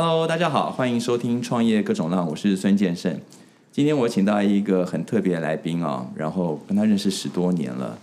[0.00, 3.20] Hello，大家好，欢迎收听创业各种浪，我是孙建胜。
[3.72, 7.98] 今天我请到一个很特别的来宾啊，然后跟他认识十多年了。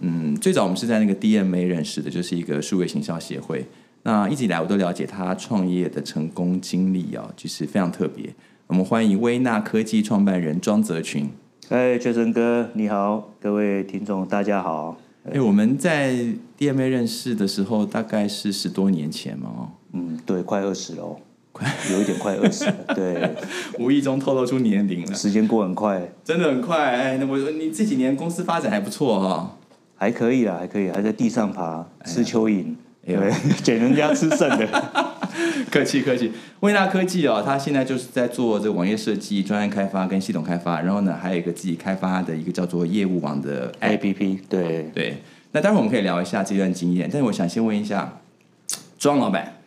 [0.00, 3.64] 嗯，最早我们是在那个 DMA 认识的，就是一个数位行销协会。
[4.02, 8.28] 那一直以来我都了解他创业的成功经历啊，就是非常特别。
[8.66, 11.30] 我们欢迎微纳科技创办人庄泽群。
[11.70, 14.98] 哎，确生哥，你好，各位听众大家好。
[15.24, 16.12] 哎，我们在
[16.58, 21.16] DMA 认识的时候，大概是十多年前嘛，哦，嗯，对，快二十了，
[21.58, 23.34] 快有一点快二十了，对，
[23.78, 26.96] 无意中透露出年龄了，时间过很快，真的很快。
[26.96, 29.56] 哎，那我你这几年公司发展还不错哈，
[29.96, 33.32] 还可以啦，还可以，还在地上爬，吃蚯蚓，对，
[33.62, 34.66] 捡人家吃剩的，
[35.70, 36.32] 客气客气。
[36.60, 45.22] 微纳科技哦，它现在就是在做这个网页设计、专案开发跟系统开发，然后呢，还有一个自己开发的一个叫做业务网的 APP，对对。
[45.52, 48.18] 那待会我们可以聊一下这段经验，但是我想先问一下
[48.98, 49.57] 庄老板，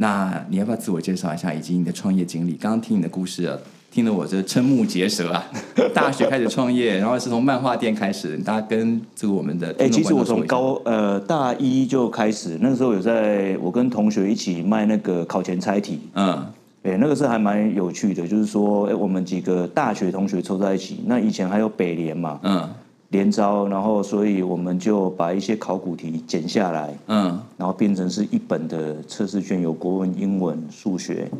[0.00, 2.52] 那你要不要自我介绍一下，以及你的创业经历？
[2.52, 3.58] 刚刚听你的故事啊，
[3.90, 5.44] 听得我这瞠目结舌啊！
[5.92, 16.46] 大学开始创业，然后是从漫画店开始，大家跟这个我们的哎，其实我从高呃大一就开始，那个时候有在我跟同学一起卖那个考前猜题，嗯，
[16.84, 22.68] 哎，那个是还蛮有趣的，就是说，哎，我们几个大学同学凑在一起，那以前还有北联嘛，嗯。
[23.10, 31.30] 连招，然后所以我们就把一些考古题剪下来，嗯，然后变成是一本的测试卷，有国文、英文、数学，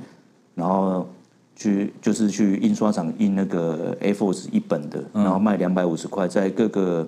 [0.54, 1.06] 然后
[1.54, 7.06] 去就是去印刷厂印那个 A4 一本的，然后卖两百五十块，在各个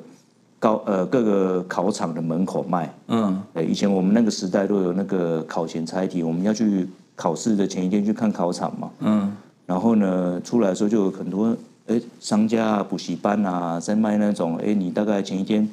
[0.58, 11.56] 高呃各个考场的门口卖，嗯，哎，以前我们那个时代都有那个考前猜题，我们要去考试的前一天去看考场嘛，嗯，然后呢出来的时候就有很多。
[11.91, 15.69] 哎，商家啊，补习班啊，在卖那种哎，你大概前一天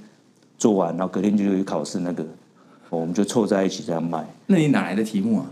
[0.58, 2.26] 做完，然后隔天就有考试那个，
[2.90, 4.26] 我们就凑在一起这样卖。
[4.48, 5.46] 那你哪来的题目啊？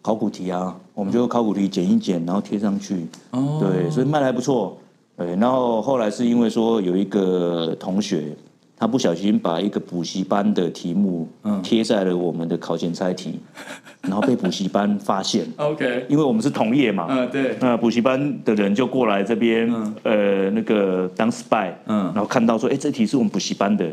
[0.00, 3.04] 考古题啊，我们就考古题剪一剪，然后贴上去。
[3.32, 4.78] 哦，对，所以卖的还不错。
[5.16, 8.36] 对，然后后来是因为说有一个同学。
[8.78, 11.26] 他不小心把一个补习班的题目
[11.62, 13.40] 贴在了我们的考前猜题，
[14.02, 15.46] 然后被补习班发现。
[15.56, 17.06] OK，因为我们是同业嘛。
[17.08, 17.56] 嗯，对。
[17.58, 19.66] 那补习班的人就过来这边，
[20.02, 23.86] 呃，那个当 spy，嗯，然后看到说，哎，这题是我们补习班的，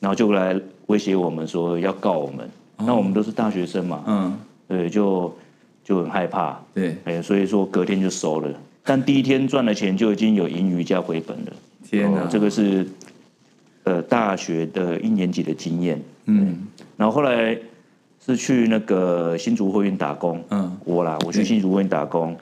[0.00, 2.48] 然后就来威胁我们说要告我们。
[2.78, 4.36] 那我们都是大学生嘛，嗯，
[4.66, 5.32] 对，就
[5.84, 6.60] 就很害怕。
[6.74, 8.48] 对，哎，所以说隔天就收了，
[8.82, 11.52] 但第一天赚的钱就已经有盈余加回本了。
[11.88, 12.84] 天哪，这个是。
[13.88, 16.58] 呃，大学的一年级的经验，嗯，
[16.98, 17.56] 然后后来
[18.20, 22.36] 是去那个新竹货运打工，嗯，我啦，我去新竹货运打工，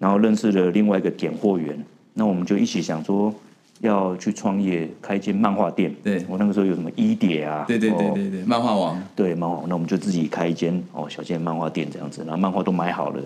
[0.00, 1.80] 然后认识了另外一个点货员，
[2.14, 3.32] 那我们就一起想说
[3.78, 6.24] 要去创业，开一间漫画店，对。
[6.28, 13.22] 我那个时候有什么一叠啊，对对对对对，漫画王，对漫画，那我们就自己开一间哦小间漫画店这样子，然后漫画都买好了，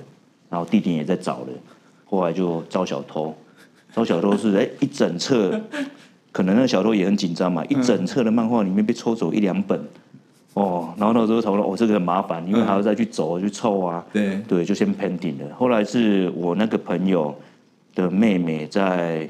[0.51, 1.49] 然后地点也在找了，
[2.05, 3.35] 后来就招小偷，
[3.95, 5.59] 招小偷是哎一整册。
[6.34, 9.81] 可能那小偷也很紧张嘛，一整册的漫画里面被抽走一两本，
[10.55, 14.43] 哦，然后那时候讨论，哦，这个很麻烦，因为还要再去走去凑啊，对。
[14.49, 15.55] 对，就先 pending 了。
[15.56, 17.33] 后来是我那个朋友
[17.95, 19.28] 的妹妹在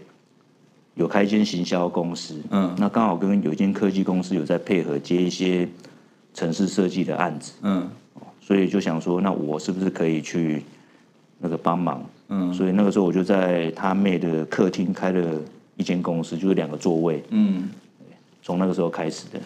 [0.94, 5.68] 有开一间行销公司，嗯，那刚好跟有一间科技公司有在配合接一些
[6.32, 7.86] 城市设计的案子，嗯，
[8.40, 10.64] 所以就想说，那我是不是可以去
[11.38, 12.02] 那个帮忙？
[12.30, 15.38] 嗯，所以那个时候我就在他妹的客厅开了。
[15.76, 17.68] 一间公司就是两个座位，嗯，
[18.42, 19.40] 从那个时候开始的。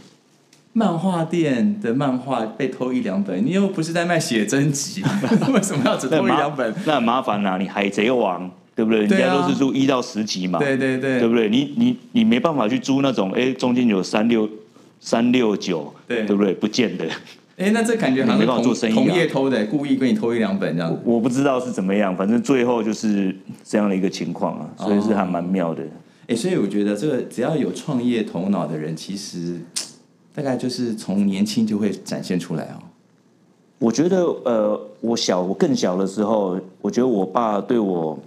[0.75, 5.03] 漫画店的漫画被偷一两本，你又不是在卖写真集，
[5.53, 6.73] 为什么要只偷一两本？
[6.87, 9.01] 那很麻烦呐，你海贼王对不对？
[9.07, 11.49] 人家都是租一到十集嘛，对对对，对不对？
[11.49, 14.49] 你你你没办法去租那种，哎，中间有三六
[15.01, 16.55] 三六九，对对不对？
[16.55, 17.07] 不见得。
[17.57, 20.97] 哎，那这感觉好像同同业偷的，故意跟你偷一两本这样。
[21.03, 23.35] 我不知道是怎么样，反正最后就是
[23.65, 25.83] 这样的一个情况啊，所以是还蛮妙的。
[26.29, 29.59] 哎，所以我觉得这个只要有创业头脑的人，其实
[30.35, 32.85] 大概就是从年轻就会展现出来哦。
[33.79, 38.19] 我觉得，呃，我小我更小的时候，我觉得我爸对我，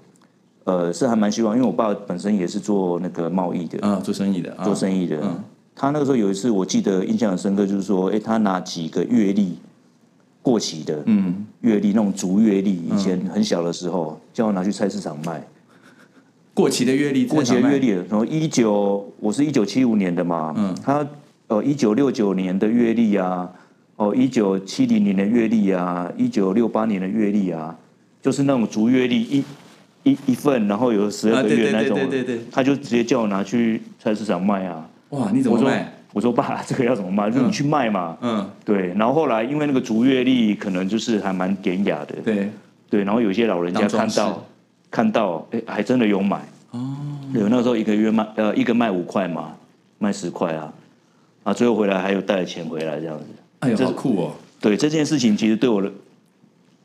[0.64, 5.20] 呃，是还蛮希望，因为我爸本身也是做那个贸易的，啊，做生意的，做生意的。
[5.22, 5.44] 嗯。
[5.76, 9.58] 他那个时候有一次，我记得印象很深刻，就是说，哎，他拿几个月历
[10.42, 15.46] 过期的，嗯，月历那种竹月历，以前很小的时候，叫我拿去菜市场卖。
[16.62, 21.04] 过期的月历，过期的月历，然后一九，我是一九七五年的嘛，嗯，他
[21.48, 23.50] 呃一九六九年的月历啊，
[23.96, 27.76] 哦一九七零年的月历啊，一九六八年的月历啊，
[28.22, 29.44] 就是那种逐月历一
[30.04, 34.88] 一一份，然后有十二个月那种，对对对对，他就直接叫我拿去菜市场卖啊。
[35.10, 35.92] 哇，你怎么卖？
[36.14, 37.32] 我说爸， 这个要怎么卖？
[37.32, 38.16] 就你去卖嘛。
[38.22, 38.94] 嗯，对。
[38.94, 42.52] 然后后来因为那个逐月历可能就是还蛮典雅的，对。
[42.88, 44.46] 对，然后有些老人家看到
[44.92, 46.98] 看到，哎，还真的有买哦。
[47.34, 49.56] 对，那时候一个月卖呃一个卖五块嘛，
[50.00, 50.74] 卖十块啊，
[51.44, 53.26] 啊，最后回来还有带钱回来这样子。
[53.60, 54.34] 哎呦，好酷哦！
[54.60, 55.92] 对这件事情，其实对我的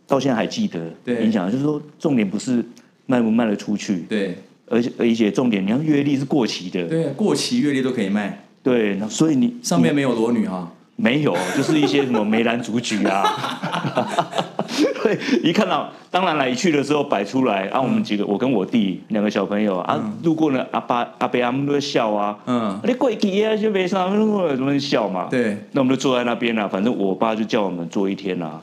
[0.07, 2.65] 到现在还记得影响，就是说重点不是
[3.07, 4.37] 卖不卖得出去，对，
[4.67, 13.23] 而且而且重点，你看月历是过期的，对，过期月历都可以卖，对，那所以你上面没有裸女哈，没有， 就是一些什么梅兰竹菊啊，
[15.05, 28.61] 对，一看到，当然来，一去的时候摆出来，啊，我们几个，我跟我弟两个小朋友啊，路过呢，阿爸阿伯阿姆都在笑啊，嗯，你过去啊，就没啥，怎么笑嘛，对，那我们就坐在那边啊，反正我爸就叫我们坐一天啊。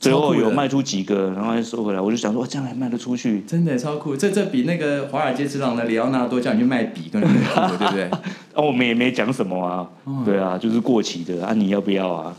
[0.00, 2.00] 最后有卖出几个，然后再收回来。
[2.00, 3.42] 我就想说，哇，这样还卖得出去？
[3.42, 4.16] 真的超酷！
[4.16, 8.04] 这这比那个华尔街之狼的里奥纳多叫你去卖笔更酷，对不对？
[8.04, 8.20] 啊，
[8.56, 9.86] 我们也没讲什么啊。
[10.24, 12.34] 对啊，就是过期的啊，你要不要啊？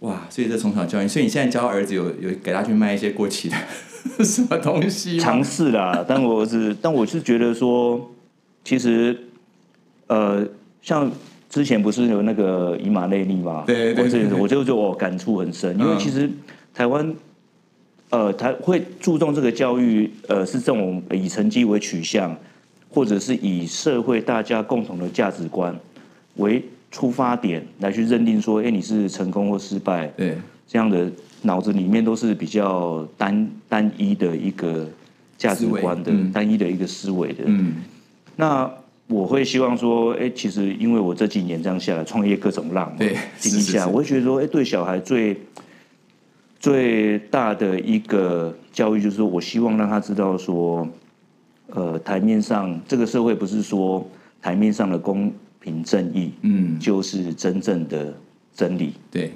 [0.00, 0.26] 哇！
[0.28, 3.56] 所以这从小教育，所以你现在教儿子有有给他去卖一些过期的
[4.24, 5.16] 什么东西？
[5.20, 8.10] 尝试啦，但我是但我是觉得说，
[8.64, 9.16] 其实
[10.08, 10.44] 呃，
[10.82, 11.08] 像
[11.48, 13.62] 之前不是有那个以马内利嘛？
[13.64, 16.28] 对对对，我就就我感触很深，因为其实。
[16.72, 17.14] 台湾，
[18.10, 22.34] 呃，他会注重这个教育，呃，是这种以成绩为取向，
[22.88, 25.78] 或者是以社会大家共同的价值观
[26.36, 30.36] 为出发点来去认定说，哎，你是成功或失败，对，
[30.66, 31.10] 这样的
[31.42, 34.88] 脑子里面都是比较单单一的一个
[35.36, 37.44] 价值观的，单一的一个思维的。
[37.46, 37.76] 嗯，
[38.36, 38.70] 那
[39.08, 45.36] 我会希望说，哎，其实因为我这几年这样下来，创业各种浪，对，经历下，我会觉得说，哎，对小孩最。
[46.60, 50.86] 最大的一个教育就是，我希望让他知道说，
[51.68, 54.06] 呃，台面上这个社会不是说
[54.42, 58.12] 台面上的公平正义，嗯，就是真正的
[58.54, 58.92] 真理。
[59.10, 59.32] 对，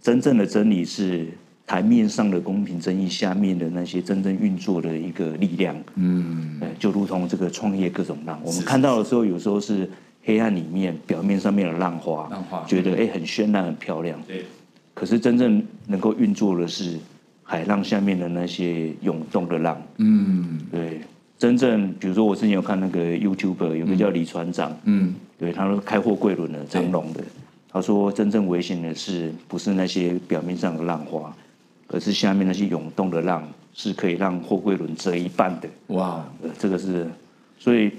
[0.00, 1.26] 真正的真理是
[1.66, 5.76] 台面上的公平正义下面的那些真正运作的一个力量。
[5.96, 9.90] 嗯，就如同这个创业各种浪，我们看到的时候，有时候是
[10.22, 14.16] 黑暗里面表面上面的浪花，浪花觉得哎很绚烂很漂亮。
[14.24, 14.44] 对。
[14.98, 16.98] 可是真正能够运作的是
[17.44, 19.80] 海浪下面的那些涌动的浪。
[19.98, 21.00] 嗯，对，
[21.38, 27.22] 真正比如说我之前有看那个 YouTube，有个叫李船长，嗯，对，他说开货柜轮的长龙的，
[27.70, 31.32] 他说真正危险的是不是那些表面上的浪花，
[31.86, 35.68] 而是下面那些涌动的浪是可以让货柜轮折一半的。
[35.94, 36.28] 哇，
[36.58, 37.06] 这个是，
[37.56, 37.92] 所以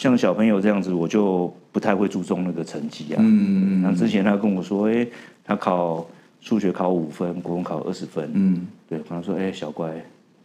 [0.00, 3.16] 像小朋友这样子，我就不太会注重那个成绩啊。
[3.18, 3.94] 嗯嗯嗯。
[3.94, 5.06] 之前他跟我说，哎。
[5.42, 6.06] 他考
[6.40, 8.30] 数学考五分，国文考二十分。
[8.34, 9.90] 嗯，对，跟他说：“哎，小乖，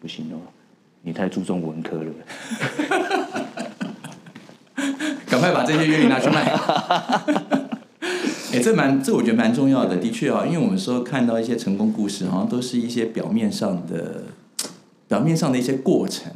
[0.02, 0.38] 不行哦，
[1.04, 2.12] 你太注重文科了。
[5.30, 6.42] ”赶快把这些原理拿去卖。
[8.51, 9.98] 哎，这蛮，这我觉得蛮重要的。
[9.98, 14.24] 的确啊，因为我们说看到一些成功故事，好像都是一些表面上的、
[15.08, 16.34] 表面上的一些过程。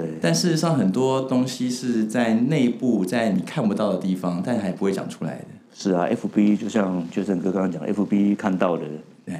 [0.00, 0.10] 对。
[0.20, 5.44] 但事实上，很多东西是在内部，在你看不到的地方，但还不会讲出来的。
[5.74, 8.84] 是啊，F B 就像就正哥刚刚讲，F B 看到的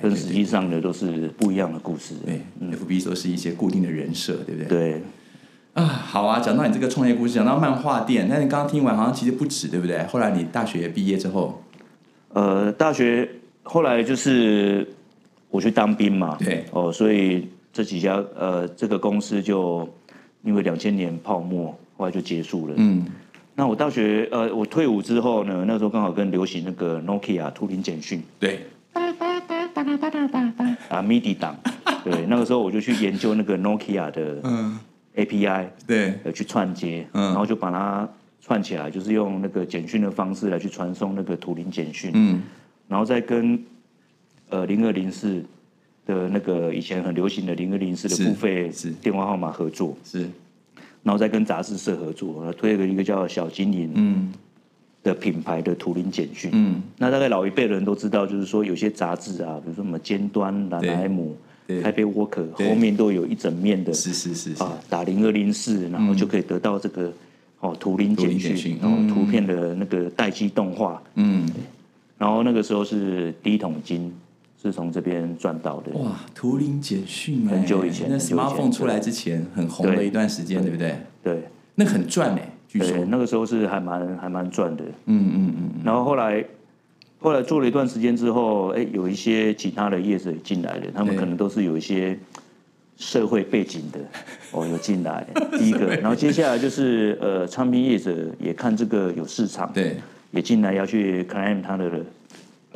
[0.02, 2.14] 跟实际上的都是不一样的故事。
[2.24, 2.40] 对
[2.72, 4.68] ，F B 都是一些固定的人设，对不对？
[4.68, 5.02] 对。
[5.74, 10.02] 啊，好啊，讲到你这个创业故事，讲到漫画店，那你刚刚听完好像其实不止，对不对？
[10.06, 11.62] 后来你大学毕业之后，
[12.32, 13.28] 呃，大学
[13.62, 14.86] 后来就是
[15.50, 19.86] 我去当兵嘛，对，哦，所以这几家呃这个公司就
[20.46, 22.74] 因为两千年泡沫，后来就结束了。
[22.78, 23.04] 嗯。
[23.58, 28.66] 那我大学呃，我退伍之后呢，那时候刚好跟流行那个 Nokia 图灵简讯，对，
[30.90, 31.56] 啊 MIDI 档，
[32.04, 34.42] 对，那个时候我就去研究那个 Nokia 的
[35.16, 38.06] API，对，呃去串接，然后就把它
[38.42, 42.42] 串起来，就是用那个简讯的方式来去传送那个图灵简讯，嗯，
[42.88, 43.58] 然后再跟
[44.50, 45.42] 呃零二零四
[46.06, 48.70] 的那个以前很流行的零二零四的付费
[49.02, 50.20] 电话号码合作，是。
[51.02, 54.32] 然后再跟杂志社合作，推了一个叫小精灵嗯。
[55.02, 56.50] 的品牌的图灵简讯。
[56.52, 61.36] 嗯，那大概老一辈的人都知道，就是说有些杂志啊，比如说什么尖端、蓝莱姆、
[61.80, 67.12] 台北 Worker，后面都有一整面的，是是是啊，打零二零四，然后就可以得到这个
[67.60, 71.00] 哦图灵简讯，然后图片的那个待机动画。
[71.14, 71.48] 嗯，
[72.18, 74.12] 然后那个时候是第一桶金。
[74.66, 76.20] 是从这边赚到的哇！
[76.34, 80.96] 图灵简讯很久以前，那 smartphone 出来之前很红的一段时间，对不对？
[81.22, 81.44] 对，
[81.76, 84.82] 那很赚哎，据说那个时候是还蛮还蛮赚的。
[85.04, 85.70] 嗯嗯嗯。
[85.84, 86.44] 然后后来
[87.20, 92.18] 后来做了一段时间之后，哎，有一些其他的业者也进来了，他们可能都是有一些
[92.96, 94.00] 社会背景的
[94.50, 95.24] 哦，有进来
[95.56, 95.86] 第一个。
[95.96, 99.96] 然后接下来就是呃，唱片业者也看这个有市场，对，
[100.32, 102.04] 也进来要去 claim 他的。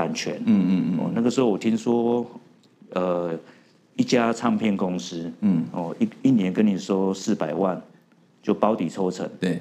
[0.00, 2.25] 版权，嗯嗯嗯，哦，那个时候我听说，
[2.95, 3.38] 呃，
[3.97, 7.78] 一家唱片公司，嗯，哦，一一年跟你收四百万，
[8.42, 9.28] 就包底抽成。
[9.38, 9.61] 对，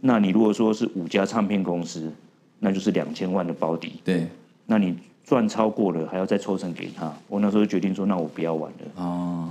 [0.00, 2.10] 那你如果说是五家唱片公司，
[2.58, 4.00] 那就是两千万的包底。
[4.02, 4.26] 对，
[4.64, 7.12] 那你赚超过了，还要再抽成给他。
[7.28, 9.04] 我那时候决定说，那我不要玩了。
[9.04, 9.50] 哦，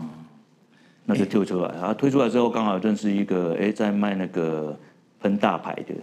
[1.06, 1.72] 那就退出来。
[1.76, 4.76] 然后退出来之后，刚好认识一个，哎，在卖那个
[5.22, 5.94] 喷大牌的，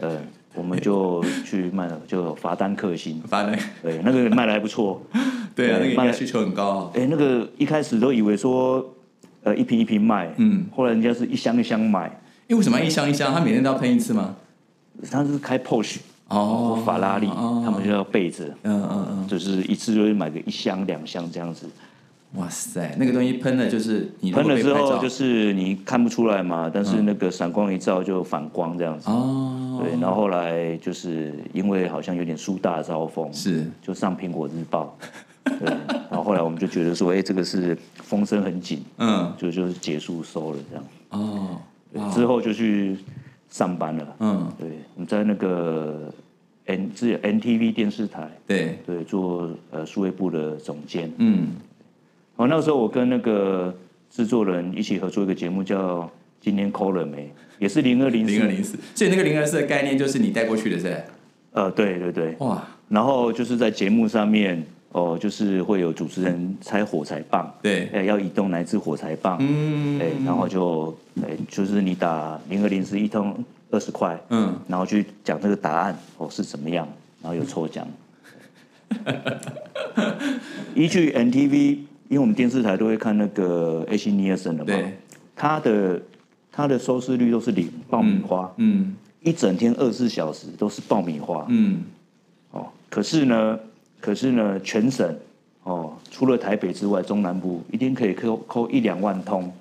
[0.00, 0.18] 呃。
[0.54, 5.02] 我们就去卖了，就罚单克星，罚单，对，那个卖的还不错，
[5.54, 6.90] 对啊，那个卖的需求很高。
[6.94, 8.84] 哎，那个一开始都以为说，
[9.42, 12.20] 呃，一瓶一瓶卖，嗯，后来人家是一箱一箱买。
[12.46, 13.32] 因为什么一箱一箱？
[13.32, 14.36] 他每天都要喷一次吗？
[15.10, 15.96] 他是开 Porsche
[16.28, 21.66] 哦，法拉利，他们就要备着，嗯嗯嗯，就是一次就会买个一箱两箱这样子。
[22.36, 29.08] 哇塞，那个东西喷了就是你喷了之后就是你看不出来嘛，但是那个闪光一照就反光这样子。
[29.08, 34.96] 哦，对，然后后来就是因为好像有点树大招风，是就上苹果日报。
[35.44, 35.68] 对，
[36.10, 40.84] 然后后来我们就觉得说，哎，这个是风声很紧，嗯，就就是结束收了这样。
[41.10, 41.60] 哦，
[42.12, 42.96] 之后就去
[43.48, 44.16] 上班了。
[44.18, 46.12] 嗯，对，你在那个
[46.64, 51.12] N 是 NTV 电视台，对对，做呃数位部的总监。
[51.18, 51.48] 嗯。
[52.36, 53.74] 哦，那个时候我跟那个
[54.10, 56.00] 制作人一起合作一个节目，叫
[56.40, 57.18] 《今天抠了没》，
[57.58, 58.76] 也是零二零零二零四。
[58.94, 61.04] 所以那个零二四的概念就是你带过去的，是？
[61.52, 62.34] 呃，对对对。
[62.40, 62.66] 哇！
[62.88, 64.60] 然后就是在节目上面，
[64.90, 69.38] 哦，就是会有主持人拆火柴棒，对，哎，要移动哪支火柴棒？
[69.40, 73.32] 嗯，哎，然后就，哎，就是你打零二零四一通
[73.70, 76.86] 二十块，嗯，然后去讲这个答案哦是怎么样，
[77.22, 77.86] 然后有抽奖。
[80.74, 81.78] 依据 NTV。
[82.14, 84.88] 因为我们电视台都会看那个 AC Nielsen 的嘛，
[85.34, 86.00] 它的
[86.52, 91.82] 它的收视率都是零爆米花，嗯，一整天二十四小时都是爆米花，嗯，
[92.52, 93.58] 哦，可是呢，
[94.00, 95.12] 可是呢，全省
[95.64, 99.52] 哦，除了台北之外，中南部一天可以扣扣一两万通，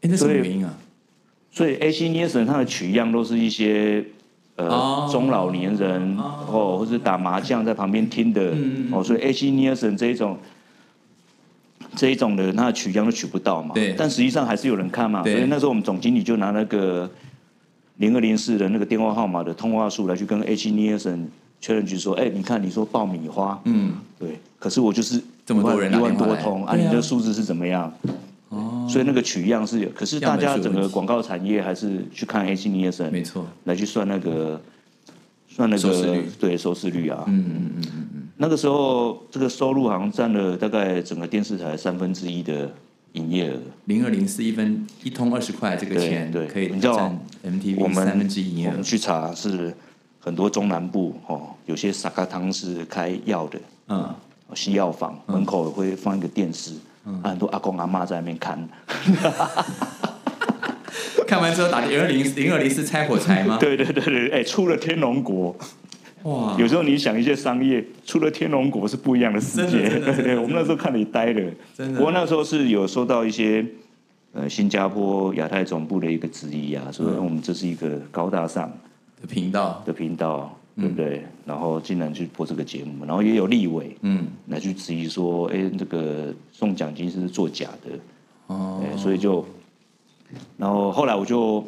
[0.00, 0.74] 哎，那什么原因啊？
[1.50, 4.02] 所以 AC Nielsen 它的取样都是一些
[4.56, 8.54] 呃中老年人哦，或是打麻将在旁边听的，
[8.90, 10.38] 哦，所以 AC Nielsen 这一种。
[11.98, 13.74] 这一种的，那取样都取不到嘛。
[13.74, 13.94] 对。
[13.98, 15.22] 但实际上还是有人看嘛。
[15.24, 17.10] 所以那时候我们总经理就拿那个
[17.96, 21.24] 零二零四的那个电话号码的通话数来去跟 H Nielsen
[21.60, 24.38] 确认局说：“哎，你看你说爆米花，嗯，对。
[24.60, 27.92] 可是我就是这么多人一万多通啊，你的数字是怎么样？
[28.50, 28.86] 哦。
[28.88, 34.60] 所以那个取样是有，可是大家整个广告产业还是去看 H Nielsen，没错，来去算那个
[35.48, 37.24] 算那个对收视率啊。
[37.26, 38.27] 嗯嗯嗯嗯。
[38.40, 42.70] 那个时候，这个收入好像占了大概整个电视台三分之一的
[43.12, 43.58] 营业额。
[43.86, 48.70] 零二零四一分一通二十块，这个钱对可以占 MTV 三分之一营业额。
[48.70, 49.74] 我们去查是
[50.20, 54.14] 很多中南部哦，有些沙卡汤是开药的，嗯，
[54.54, 56.74] 西药房门口会放一个电视，
[57.06, 58.68] 嗯，很多阿公阿妈在那边看。
[61.26, 63.58] 看完之后打零二零零二零四拆火柴吗？
[63.60, 65.54] 对对对对，哎，出了天龙国。
[66.24, 66.56] 哇！
[66.58, 69.88] 有时候你想一些商业，除了天龙国是不一样的世界。
[70.00, 71.52] 对对，我们那时候看你呆了。
[71.76, 71.98] 真的。
[71.98, 73.64] 不过那时候是有收到一些
[74.32, 78.70] 呃新加坡亚太总部的一个质疑啊，说我们这是一个高大上
[79.20, 81.22] 的频道的频道，对不对？
[81.46, 87.98] 然后竟然去播这个节目，然后也有立委嗯来去质疑说，哎，这个送奖金是作假的
[88.48, 89.44] 哦，所以就，
[90.56, 91.64] 然后后来我就。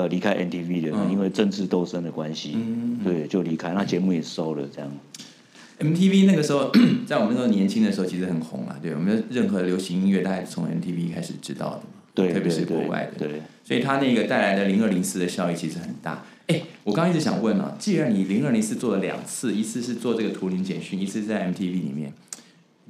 [0.00, 2.56] 呃，离开 NTV 的，因为政治斗争的关系，
[3.04, 3.72] 对，就离开。
[3.72, 4.90] 那节目也收了，这样。
[5.78, 6.72] MTV 那个时候，
[7.06, 8.78] 在我们那时候年轻的时候，其实很红啊。
[8.80, 11.82] 对，我们任何流行音乐，大概从 MTV 开始知道
[12.14, 13.26] 的特别是国外的。
[13.26, 13.42] 对。
[13.62, 16.24] 所以它那个带来的零二零四的效益其实很大。
[16.46, 22.12] 哎，我刚刚一直想问啊，既然你零二零四做了两次，一次是做这个图灵简讯，一次在 MTV 里面。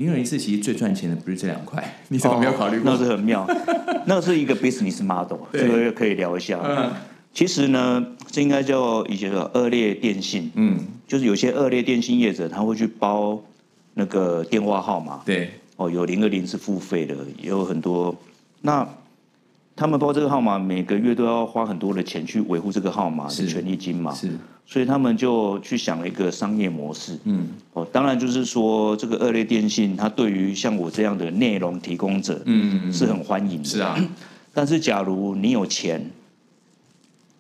[0.01, 2.91] 零二零四其实最赚钱的不是这两块，你怎么没有考虑过？
[2.91, 3.47] 那是很妙，
[4.07, 6.59] 那是一个 business model，这个可以聊一下。
[6.65, 6.91] 嗯，
[7.35, 10.51] 其实呢，这应该叫以前的恶劣电信。
[10.55, 13.39] 嗯，就是有些恶劣电信业者，他会去包
[13.93, 15.21] 那个电话号码。
[15.27, 18.17] 对，哦，有零二零是付费的，也有很多。
[18.63, 18.89] 那
[19.81, 24.13] 他们包这个号码，每个月都要花很多的钱去维护这个号码的权利金嘛？
[24.15, 24.31] 是。
[24.67, 33.97] 所以他们就去想了一个商业模式，嗯，哦，当然就是说这个恶劣电信，它对于像我这样的内容提供者，嗯，是很欢迎的，是啊。
[34.53, 36.11] 但是假如你有钱，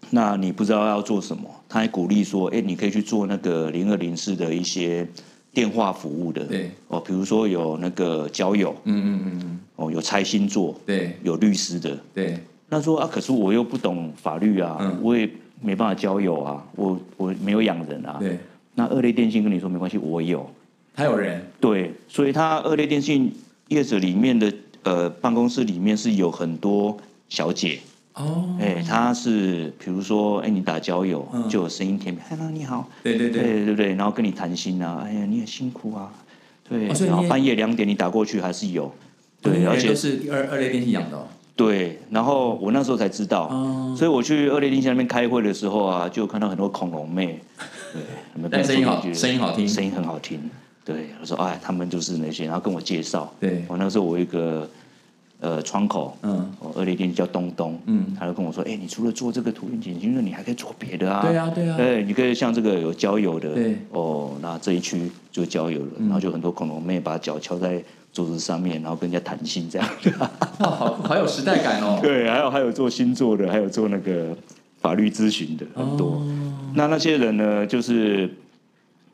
[0.08, 5.06] 那你不知道要做什么，他还鼓励说，哎，你可以去做那个零二零四的一些
[5.52, 12.38] 电话服务的，对，哦，比如说有那个交友，嗯嗯嗯嗯，哦，有拆星座，对，有律师的，对。
[12.68, 15.28] 那说啊，可是我又不懂法律啊，我也。
[15.62, 18.16] 没办法交友啊，我我没有养人啊。
[18.18, 18.38] 对，
[18.76, 20.50] 那二类电信跟你说没关系，我有，
[20.94, 21.44] 他有人。
[21.60, 23.30] 对，所以他二类电信
[23.68, 24.50] 业者里面的
[24.84, 26.96] 呃办公室里面是有很多
[27.28, 27.78] 小姐
[28.20, 33.42] 哦，哎，他是比如说哎你打交友就有声音甜美，Hello 你好，对对对。
[33.42, 36.12] 对对对，然后跟你谈心啊，哎呀你很辛苦啊，
[36.68, 38.92] 对，然后半夜两点你打过去还是有，
[39.40, 41.26] 对，而且是二二类电信养的。
[41.56, 43.48] 对，然后我那时候才知道，
[43.96, 47.38] 所以我去二类电信那边开会的时候啊，就看到很多恐龙妹，
[47.92, 48.02] 对，
[48.50, 50.40] 但声音好，声音好听，声音很好听。
[50.82, 53.30] 对，我说哎，他们就是那些，然后跟我介绍。
[53.38, 54.68] 对，我那时候我一个
[55.40, 61.22] 呃窗口，嗯，二零店叫东东，嗯，他就跟我说，哎，你除了做这个图片剪辑，你还可以做别的啊。
[61.22, 61.76] 对啊，对啊。
[61.76, 67.82] 对，你可以像这个有交友的，对，哦，那这一区就交友了，然后就很多恐龙妹把脚敲在。
[68.12, 70.28] 桌子上面，然后跟人家谈心这样，哇，
[70.58, 71.96] 好好有时代感哦。
[72.02, 74.36] 对，还有还有做星座的，还有做那个
[74.80, 76.20] 法律咨询的很多。
[76.74, 78.28] 那那些人呢，就是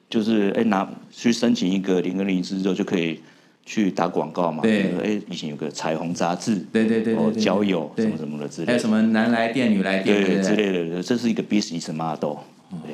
[0.08, 3.20] 就是哎拿去申请一个零跟零之后就可以
[3.66, 4.62] 去打广告嘛。
[4.62, 12.38] 对，哎，以前有个彩虹杂志，对对对哦，交友什么什么的之类，还有什么男来电女来电对之类的，这是一个 business model。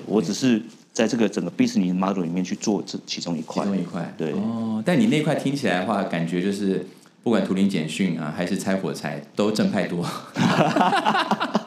[0.06, 0.60] 我只是。
[0.92, 4.82] 在这个整个 business model 里面去做这其中一块，其中一块，对哦。
[4.84, 6.86] 但你那块听起来的话，感觉就是
[7.22, 10.04] 不管图灵简讯啊，还是拆火柴，都正派多。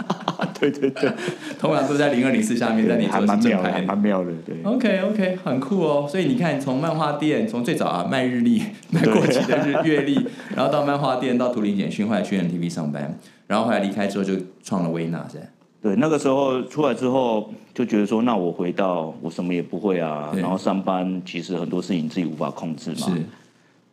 [0.71, 1.11] 对对对，
[1.59, 4.55] 通常都在零二零四下面，但你还蛮妙的，蛮妙的，对。
[4.63, 6.07] OK OK，很酷哦。
[6.09, 10.15] 所以你看，从漫画店，从最早啊卖日历、 卖过期的日月历，
[10.55, 13.17] 然后到漫画店，到图灵简讯，后来去 NTV 上班，
[13.47, 15.39] 然后后来离开之后就创了微娜，是。
[15.81, 23.15] 对，那个时候出来之后就觉得说，那我回到我什么也不会啊，然后上班其实很多事情自己无法控制嘛，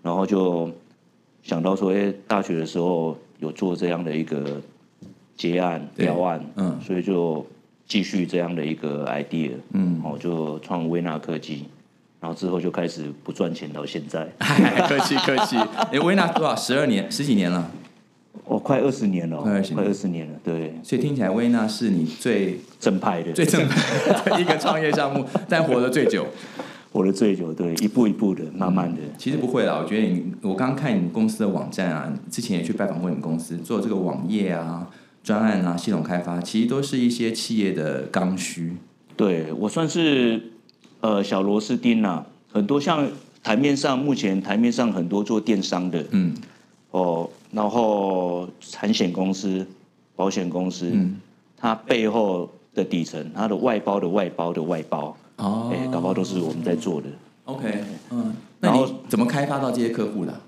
[0.00, 0.71] 然后就
[1.43, 4.59] 想到说，哎，大学的时候有做这样的一个
[5.42, 7.44] 结案标案，嗯，所以就
[7.84, 11.64] 继续这样的一个 idea，嗯，然后就创微纳科技，
[12.20, 14.25] 然后之后就开始不赚钱到现在，
[14.87, 15.56] 客气客气，
[15.90, 16.54] 哎，微纳多少？
[16.54, 17.69] 十二年，十几年了。
[18.45, 20.78] 哦，快二十年了，快二十年了，对。
[20.84, 26.25] 所以听起来，威纳是你最正派的、最正派的 一个创业项目，但活得最久，
[26.93, 29.00] 活得最久，对，一步一步的，慢慢的。
[29.19, 34.88] 其实不会啦，我觉得你，我刚刚看你们公司的网站啊，之前也去拜访过你们公司，做这个网页啊、
[35.23, 38.76] 专案啊、系统开发，其实都是一些企业的刚需。
[39.17, 40.52] 对我算是
[41.00, 43.08] 呃小螺丝钉啊，很多像
[43.43, 46.35] 台面上目前台面上很多做电商的，嗯。
[46.91, 49.67] 哦，然后产险公司、
[50.15, 50.93] 保险公司，
[51.56, 57.06] 它背后的底层，它的外包的外包的外包，哦，哎，搞包都是我们在做的。
[57.45, 60.39] OK，嗯，然后怎么开发到这些客户的？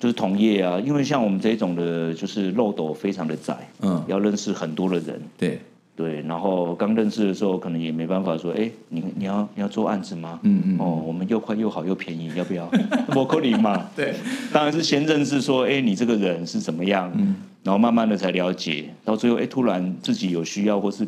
[0.00, 5.60] 就是同业啊，因为像我们这种的，就是漏斗非常的窄，嗯，要认识很多的人，对。
[5.96, 10.40] 对，然后刚认识的时候，可能也没办法说，哎，你你要你要做案子吗？
[10.44, 10.78] 嗯嗯。
[10.78, 12.66] 哦，我们又快又好又便宜，要不要？
[13.14, 13.86] 我扣你嘛。
[13.94, 14.14] 对，
[14.50, 21.06] 当然是先认识说，哎，你这个人是怎么样，嗯，然后慢慢的才了解，到最后，哎，突然自己有需要，或是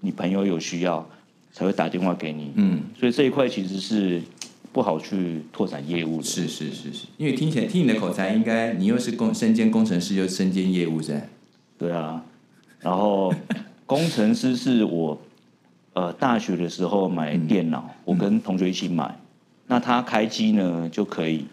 [0.00, 1.06] 你朋友有需要，
[1.52, 2.52] 才会打电话给你。
[2.54, 4.22] 嗯，所以这一块其实是
[4.72, 6.22] 不好去拓展业务的。
[6.22, 11.28] 是是是是，因为听起来听你的口才，应该你又是工身兼工程师，又身兼业务噻。
[11.78, 12.24] 对啊，
[12.80, 13.32] 然后。
[13.86, 15.20] 工程师是我，
[15.94, 19.18] 呃，大学的时候买电脑，我跟同学一起买。
[19.66, 21.46] 那他开机呢就可以，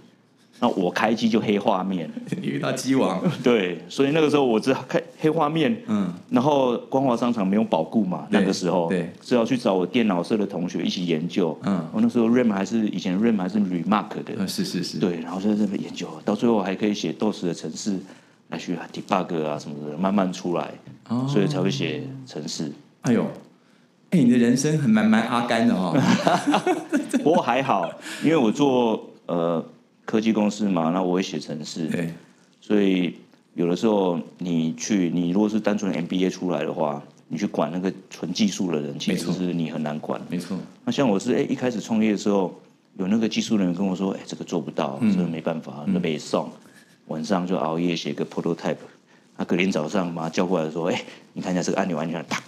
[0.60, 2.10] 那我开机就黑画面。
[2.42, 3.22] 遇到机王。
[3.44, 5.76] 对，所以那个时候我知道开黑画面。
[5.88, 6.14] 嗯。
[6.30, 11.58] 然后光华商场没有保固嘛，那个时候对，是要去找我电脑社的同学一起研究。
[11.64, 11.86] 嗯。
[11.92, 14.34] 我那时候 RAM 还是以前 RAM 还是 Remark 的。
[14.38, 14.98] 嗯，是是是。
[15.00, 17.98] 对，然后就在这边研究，到最后还可以写 DOS 的程式。
[18.50, 20.72] 来去 debug 啊什么的，慢慢出来，
[21.10, 22.72] 哦所以才会写程式。
[23.02, 23.22] 哎呦，
[24.12, 25.94] 哎，你的人生很蛮蛮阿甘的哦。
[27.22, 27.92] 不过还好，
[28.24, 29.62] 因为我做呃
[30.08, 32.14] 科技公司嘛，那我会写程式，对，
[32.62, 33.14] 所以
[33.56, 40.22] 有的时候你去，你如果是单纯 MBA 出来的话，你去管那个纯技术的人，其实是你很难管。
[40.30, 40.58] 没错。
[40.86, 42.58] 那像我是哎一开始创业的时候，
[42.98, 46.50] 有那个技术人员跟我说，哎，这个做不到，这个没办法，那被送。
[47.08, 48.78] 晚上就熬夜写个 prototype，
[49.38, 52.42] 他隔天早上把他叫过来说：“哎，你看一下这个按钮完全啪，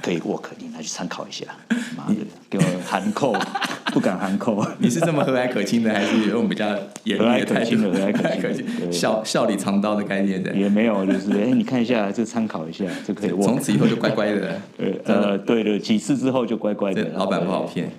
[0.00, 1.46] 可以 work，你拿去参考一下。
[1.96, 2.16] ”妈的，
[2.48, 3.34] 给我含扣，
[3.92, 4.64] 不敢含扣。
[4.78, 6.68] 你是这么和蔼可亲的，还是用比较
[7.04, 7.76] 严厉的态度？
[7.90, 10.54] 和蔼可亲，笑笑里藏刀的概念的？
[10.54, 13.30] 也没有，就是哎，你看一下，这参考一下，就可以。
[13.42, 14.60] 从此以后就乖乖的。
[15.04, 17.02] 呃，对的，几次之后就乖乖的。
[17.14, 17.90] 老板不好骗。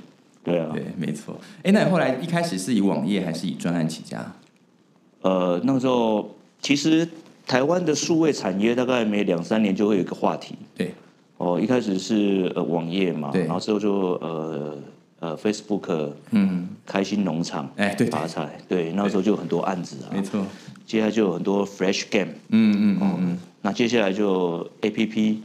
[0.42, 1.38] 对啊，对，没错。
[1.64, 4.34] 哎，那你后来一开始是以网页还是以专案起家？
[5.22, 7.06] 呃，那个时候其实
[7.46, 10.56] 台湾的数位产业大概每两三年就会有一个话题。
[10.78, 10.94] 对。
[11.40, 13.46] 哦，一开始是呃网页嘛，对。
[13.46, 14.78] 然后之后就呃
[15.20, 20.46] 呃 Facebook，嗯，开心农场，哎，对，发财，对，那时候就很多案子啊，没错。
[20.86, 25.42] 接下来就有很多 Flash Game，嗯嗯嗯，那接下来就 A P P，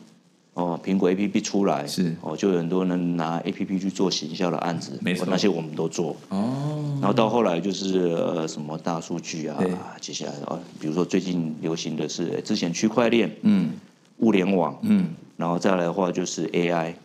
[0.54, 6.16] 哦，苹果 A P P 出来，是，哦，就有很多人拿 A P P 去做行销的案子，没错，那些我们都做。
[6.30, 9.62] 哦，然后到后来就是呃什么大数据啊，
[10.00, 13.70] 接下来哦，比如说最近流行的是之前区块链，嗯，
[14.18, 16.96] 物联网，嗯，然后再来的话就是 A I，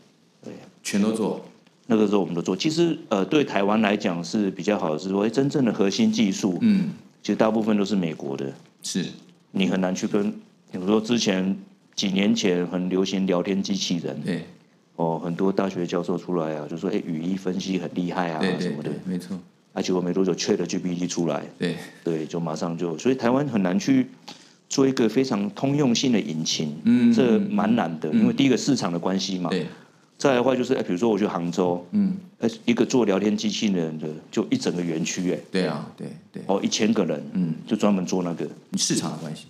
[0.43, 1.45] 对，全都做。
[1.91, 6.91] 那个时候我们都做，其实呃，对台湾来讲是比较好的，是说真正的核心技术，嗯，
[7.23, 9.05] 其实大部分都是美国的，是，
[9.51, 10.31] 你很难去跟，
[10.71, 11.57] 比如说之前
[11.95, 14.43] 几年前很流行聊天机器人，对，
[14.97, 19.35] 哦，很多大学教授出来啊，就说哎，语义分析很厉害啊，什么的，没错，
[19.73, 24.07] 而且我没多久 Chat GPT 出来，对，对，就马上就，所以台湾很难去
[24.69, 29.65] 做一个非常通用性的引擎，嗯，这蛮难的，因为第一个市场的关系嘛，对。
[30.17, 38.45] 再来的话就是，哎，比如说我去杭州，嗯，哎，一个做聊天机器人的，就一整个园区，哎，对啊，对对，哦，一千个人，嗯，就专门做那个。
[38.75, 39.45] 市场的关系。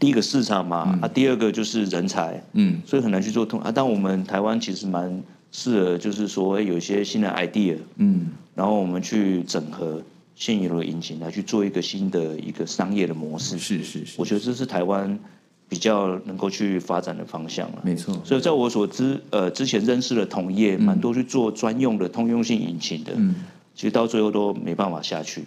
[0.00, 3.70] 第一个市场嘛，啊，第二个就是人才，嗯，所以很难去做通啊。
[3.70, 10.02] 但我们台湾其实蛮适合，就是说有一些新的 idea，嗯，然后我们去整合
[10.34, 13.58] 现有的引擎来去做一个新的一个商业的模式。
[13.58, 15.18] 是是是，我觉得这是台湾。
[15.66, 18.14] 比较能够去发展的方向了，没错。
[18.22, 23.34] 所以在我所知，呃，之前认识的同业蛮多去做专用的通用性引擎的，嗯，
[23.74, 25.42] 其实到最后都没办法下去，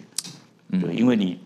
[0.70, 1.38] 嗯，对，因为你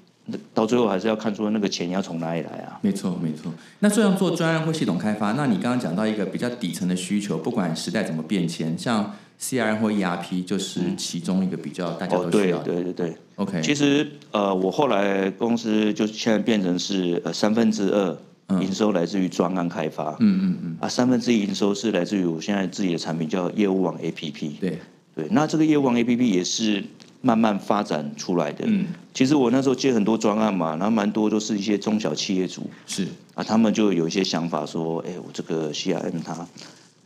[0.55, 2.81] 到最后还是要看出那个钱要从哪里来啊。
[2.81, 3.53] 没错，没错。
[3.81, 12.59] 那这样做专案或系统开发，那你刚刚讲到一个比较底层的需求，不管时代怎么变迁，像 CRM 或 ERP 就是其中一个比较大家都需要。
[12.63, 13.61] 对对对对，OK。
[13.61, 18.17] 其实呃，我后来公司就现在变成是呃三分之二。
[18.61, 24.79] 营收来自于专案开发，嗯嗯嗯，啊，三分之一营收是来自于我现在自己的产品叫业务网 A P P，对
[25.15, 26.85] 对，那这个业务网 A P P 也是
[27.23, 28.67] 慢慢发展出来的。
[28.67, 36.47] 嗯，其实我那时候接很多专案嘛，然后蛮多都是一些中小企业主，是啊，他们就有一些想法说，哎，我这个 C R M 它，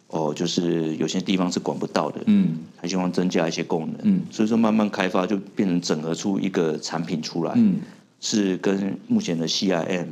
[0.08, 7.80] 哦，就是有些地方是管不到的，嗯，他希望增加一些功能，嗯，所以说慢慢开发就变成整合出一个产品出来，嗯，
[8.20, 10.06] 是跟目前的 CIM。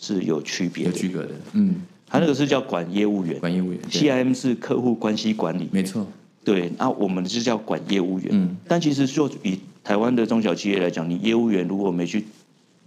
[0.00, 1.30] 是有区别、有区隔的。
[1.54, 1.74] 嗯，
[2.06, 3.80] 他那个是叫管业务员，管业务员。
[3.90, 6.06] C I M 是客户关系管理，没错。
[6.44, 8.28] 对，那我们是叫管业务员。
[8.30, 12.24] 嗯，但其实就以台湾的中小企业来讲，你业务员如果没去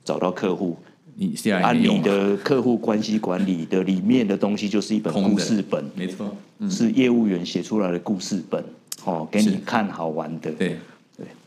[0.05, 0.77] 找到客户，
[1.15, 6.36] 你按你的客户关系管理的里面的东西，就是一本故事本，没错，
[6.69, 8.63] 是业务员写出来的故事本，
[9.06, 10.52] 哦，给你看好玩的。
[10.52, 10.78] 对。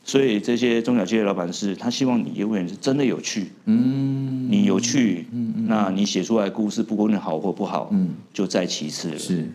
[0.06, 9.18] 所以这些中小企业老板是，他希望你业务员是真的有趣，嗯，你有趣，嗯那你写出来故事，不管你好或不好，嗯，就在其次了。
[9.18, 9.48] 是，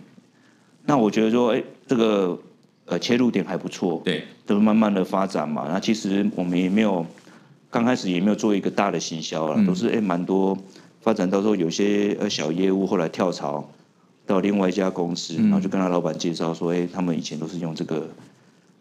[0.87, 2.35] 那我觉得说，哎，这个
[2.85, 5.67] 呃切入点还不错，对，都慢慢的发展嘛。
[5.69, 7.05] 那其实我们也没有
[7.69, 10.57] 刚开始也没有做一个大的行销了，都是哎蛮多
[11.01, 13.69] 发展到时候有些呃小业务后来跳槽
[14.25, 18.07] 到另外一家公司，然后就跟他老板介绍说，哎，他们以前都是用这个。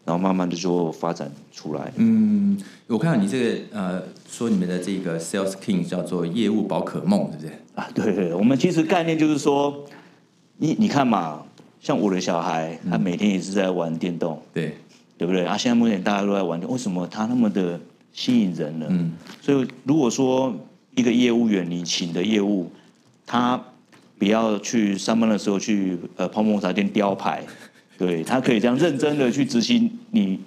[0.05, 1.91] 然后慢慢的就发展出来。
[1.97, 7.51] 嗯，我看到你这个呃，说你们的这个 Sales King 叫做业务宝可梦，对不对？
[7.75, 9.85] 啊，对对，我们其实概念就是说，
[10.57, 11.43] 你你看嘛，
[11.79, 14.77] 像我的小孩，他每天也是在玩电动，对
[15.15, 15.45] 对不对？
[15.45, 17.79] 啊，现在目前大家都在玩，为什么他那么的
[18.13, 18.87] 吸引人了？
[18.89, 20.55] 嗯，所以如果说
[20.95, 22.71] 一个业务员你请的业务，
[23.25, 23.61] 他
[24.17, 27.43] 不要去上班的时候去呃泡沫茶店雕牌。
[27.99, 30.39] 对他可以这样认真的去执行你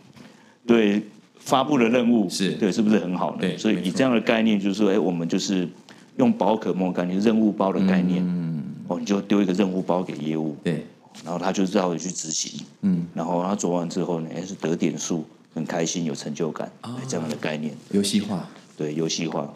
[0.67, 1.03] 对
[1.39, 3.41] 发布的任务，是对是不是很好呢？
[3.43, 5.69] 对，所以以这样的概念，就是说，哎，我们就是
[6.17, 10.87] 用宝可梦概念，任务包的概念，嗯，哦，你就丢一个任务包给业务，对，
[11.23, 15.23] 然后他就照着去执行，嗯，然后他做完之后呢，哎，是得点数，
[15.55, 16.71] 很开心，有成就感，
[17.09, 19.53] 这样的概念，游戏化，对，游戏化。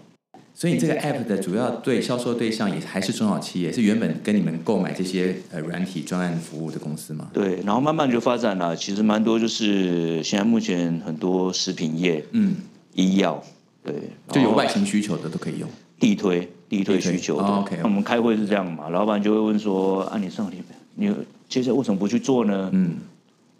[0.55, 7.29] 所以这个 app 的主要对销售对象也还是中小企业，是原本跟你们购买这些呃软体专案服务的公司吗？
[7.31, 12.57] 对，然后慢慢就发展了，其实蛮多就是现在目前很多食品业，嗯，
[12.95, 13.43] 医药，
[13.85, 13.95] 对，
[14.31, 15.69] 就有外勤需求的都可以用，
[16.01, 17.45] 地推地推需求的。
[17.45, 21.15] OK，我们开会是这样嘛，老板就会问说啊，你上礼拜，你
[21.51, 22.71] 接下来为什么不去做呢？
[22.73, 22.97] 嗯，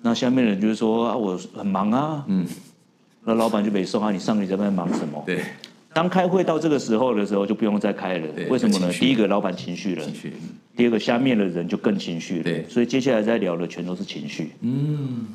[0.07, 2.47] 那下面人就是说啊，我很忙啊，嗯，
[3.25, 5.21] 那老板就没送啊，你上里在那忙什么？
[5.27, 5.43] 对。
[5.93, 8.29] 当开会到这个时候的时候，就不用再开了。
[8.49, 8.89] 为什么呢？
[8.93, 10.05] 第一个，老板情绪了；
[10.77, 12.69] 第二个，下面的人就更情绪了。
[12.69, 14.53] 所以接下来在聊的全都是情绪。
[14.61, 15.27] 嗯。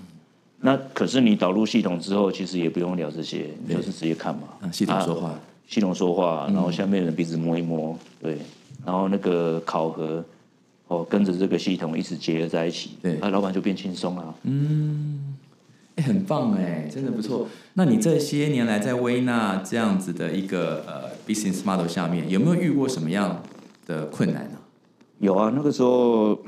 [0.62, 4.43] 那可是你导入系统之后，其实也不用聊这些，你就是直接看嘛。
[4.71, 5.36] 系统说话，
[5.67, 8.38] 系统说话，然后下面人鼻子摸一摸，对，
[8.86, 10.23] 然后那个考核，
[10.91, 14.36] 哦，跟着这个系统一直结合在一起，对，那老板就变轻松了。
[14.43, 15.38] 嗯。
[15.97, 17.47] 很棒哎，真的不错。
[17.75, 23.41] 那你这些年来在威纳这样子的一个呃 business model 下面，有没有遇过什么样
[23.86, 24.58] 的困难呢？
[25.19, 26.39] 有啊，那个时候，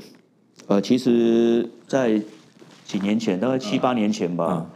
[0.66, 2.20] 呃，其实，在
[2.84, 4.66] 几年前，大概七八年前吧，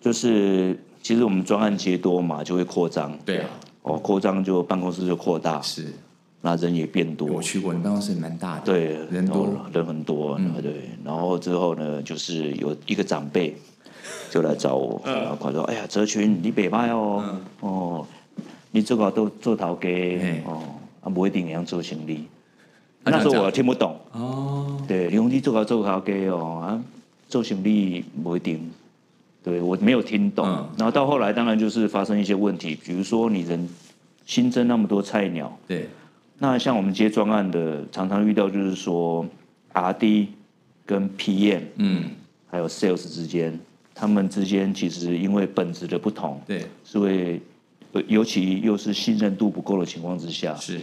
[0.00, 3.16] 就是其实我们专案接多嘛，就会扩张。
[3.24, 3.48] 对啊。
[3.82, 5.62] 哦，扩张就办公室就扩大。
[5.62, 5.86] 是。
[6.46, 7.26] 那人也变多。
[7.26, 8.62] 我去过，你办公室蛮大的。
[8.64, 10.36] 对，人多，人很多。
[10.38, 10.62] 嗯。
[10.62, 10.90] 对。
[11.04, 13.54] 然后之后呢，就是有一个长辈。
[14.30, 18.06] 就来找我，然后他说：“哎呀，泽群，你别卖哦，哦，
[18.70, 19.88] 你这个都做头家
[20.44, 20.62] 哦，
[21.00, 22.24] 啊，不一定要做生意。”
[23.02, 26.80] 那时候我听不懂哦，对，你讲你做个做头家哦，啊，
[27.28, 28.70] 做生意不一定，
[29.42, 30.46] 对我没有听懂。
[30.76, 33.68] 然后到后来，当然就是发生一些问题，比如说你人
[34.24, 35.88] 新增那么多菜鸟，对，
[36.38, 39.26] 那像我们接专案的，常常遇到就是说
[39.72, 40.28] R D
[40.84, 42.04] 跟 P M，嗯，
[42.48, 43.58] 还有 Sales 之间。
[43.98, 47.40] 他们之间其实因为本质的不同，对，是会，
[48.08, 50.78] 尤其又是信任度不够的情况之下，是，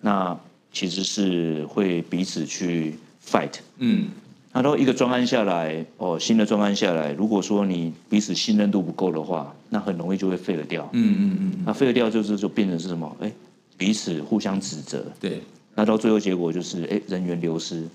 [0.00, 0.34] 那
[0.72, 4.08] 其实是会彼此去 fight，嗯，
[4.54, 13.14] 然后一个专案下来，哦，新的专案下来，如果说你彼此信任度不够的话，那很容易就会废了掉，嗯嗯嗯，那废了掉就是就变成是什么？
[13.20, 13.30] 哎，
[13.76, 15.42] 彼此互相指责，对，
[15.74, 17.86] 那到最后结果就是哎人员流失，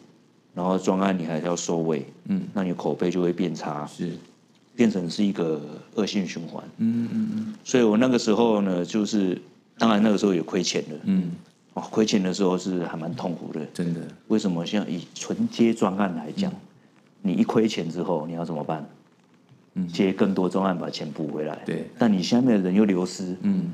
[0.53, 4.11] 然后专案你还是要收尾，嗯，那你口碑就会变差，是。
[4.73, 5.61] 变成是一个
[5.95, 6.63] 恶性循环。
[6.77, 7.53] 嗯嗯嗯。
[7.61, 9.39] 所以我那个时候呢，就是
[9.77, 10.99] 当然那个时候也亏钱了。
[11.03, 11.31] 嗯。
[11.73, 13.63] 哦，亏钱的时候是还蛮痛苦的。
[13.73, 13.99] 真的。
[14.29, 14.65] 为什么？
[14.65, 16.51] 像以纯接专案来讲，
[17.21, 18.89] 你一亏钱之后，你要怎么办？
[19.73, 19.85] 嗯。
[19.89, 21.61] 接更多专案把钱补回来。
[21.65, 21.85] 对。
[21.99, 23.35] 但你下面的人又流失。
[23.41, 23.73] 嗯。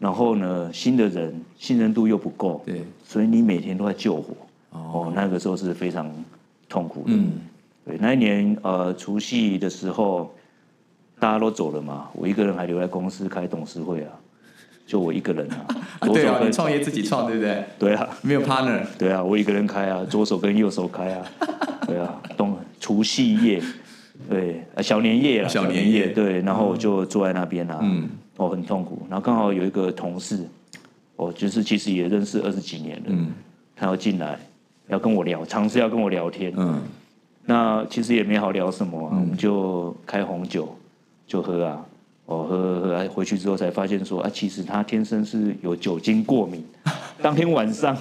[0.00, 2.60] 然后呢，新的人信任度又不够。
[2.66, 2.82] 对。
[3.06, 4.34] 所以你每天都在救火。
[4.70, 5.12] 哦。
[5.14, 6.12] 那个时候是非常
[6.68, 7.12] 痛苦的。
[7.12, 7.34] 嗯。
[7.84, 10.34] 对，那一年呃除夕的时候，
[11.18, 14.12] 大家都走了嘛，我一个人还留在公司开董事会啊，
[14.86, 15.66] 就我一个人啊。
[16.12, 17.64] 对啊，你创业自己创对不对？
[17.78, 18.82] 对啊，没有 partner。
[18.98, 21.26] 对啊，我一个人开啊，左手跟右手开啊。
[21.86, 23.62] 对啊，冬除夕夜，
[24.30, 25.48] 对，小年夜了。
[25.48, 26.06] 小年夜。
[26.06, 29.04] 对，然后我就坐在那边啊，嗯，哦，很痛苦。
[29.10, 30.46] 然后刚好有一个同事，
[31.16, 33.32] 哦，就是其实也认识二十几年了，嗯，
[33.74, 34.38] 他要进来，
[34.88, 36.80] 要跟我聊，尝试要跟我聊天，嗯。
[37.46, 40.76] 那其实也没好聊什么，我们就开红酒
[41.26, 41.84] 就喝啊，
[42.26, 46.64] 哦喝喝喝，回去之后才发现说啊，其实他天生是有酒精过敏，
[47.20, 47.96] 当天晚上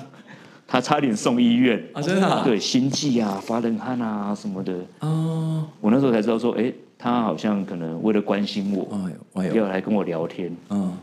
[0.69, 4.73] 他差点送医院啊，真的，对，心悸啊，发冷汗啊什么的。
[4.99, 8.77] 哦，我那时候才知道说，哎，他好像可能为了关心
[9.33, 10.55] 我，要来跟我聊天。
[10.69, 10.93] 嗯。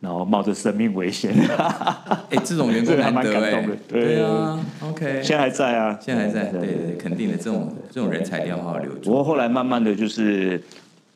[0.00, 1.30] 然后冒着生命危险，
[2.30, 3.76] 哎，这种员工 还蛮感动的。
[3.86, 9.10] 对啊，OK，现在还在啊，现在还在，对对，肯定的，这种这种人才一定要好好留住。
[9.10, 10.58] 不过后来慢慢的就是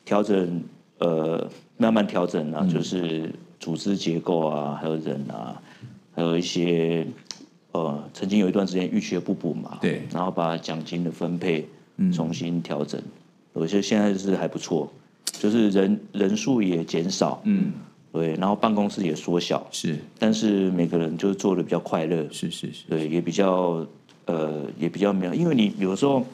[0.05, 0.61] 调整，
[0.99, 3.27] 呃，慢慢调整啊，就是
[3.59, 5.59] 组织结构啊，还有人啊，
[6.15, 7.07] 还有一些
[7.75, 11.67] 呃，曾经有一段时间预缺不补嘛，对，然后把奖金的分配
[12.13, 13.01] 重新调整，
[13.53, 14.89] 有些现在是还不错，
[15.25, 17.73] 就是人人数也减少，嗯。
[18.13, 23.85] 对，然后办公室也缩小，是，但是每个人就是做的比较快乐，是是是，对，也比较
[24.23, 26.25] 呃，也比较没有，因为你有时候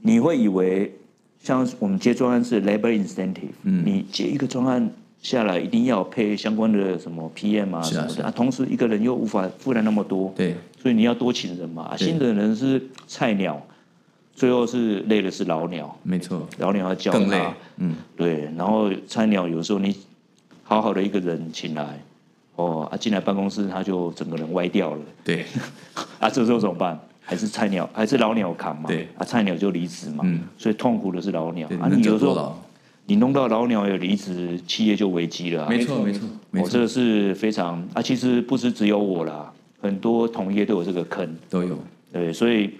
[0.00, 0.92] 你会以为
[1.38, 4.90] 像我们接专案是 labor incentive，嗯，你接一个专案
[5.28, 13.60] 下来一定要配相关的什么 PM 啊什么的啊，同时一个人又无法负担那么多，对，所以你要多请人嘛，新的人是菜鸟，
[14.34, 19.96] 最后是累的是老鸟，没错，老鸟要教他，嗯，对，然后菜鸟有时候你。
[20.68, 22.02] 好好的一个人请来，
[22.56, 25.00] 哦啊，进来办公室他就整个人歪掉了。
[25.22, 25.44] 对，
[26.18, 26.98] 啊，这时候怎么办？
[27.22, 28.88] 还是菜鸟，还是老鸟扛嘛？
[28.88, 30.24] 对，啊，菜鸟就离职嘛。
[30.26, 31.68] 嗯，所以痛苦的是老鸟。
[31.80, 32.52] 啊，你有时候
[33.06, 35.68] 你弄到老鸟有离职，企业就危机了。
[35.68, 41.78] 没错，没错，我这个是非常啊，其实不是只有我啦，很多同业都有这个坑，都有。
[42.12, 42.70] 对，所以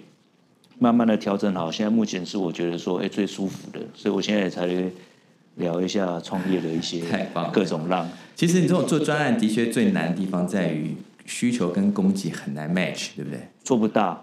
[0.79, 4.67] 慢慢的调整好，现在目前是我觉得说，哎，最舒服的，所以我现在才。
[5.57, 7.01] 聊一下创业的一些
[7.51, 8.07] 各种浪。
[8.35, 13.39] 其实你这种做专案的确最难的地方在于需求跟供给很难 match，对不对？
[13.63, 14.21] 做不大，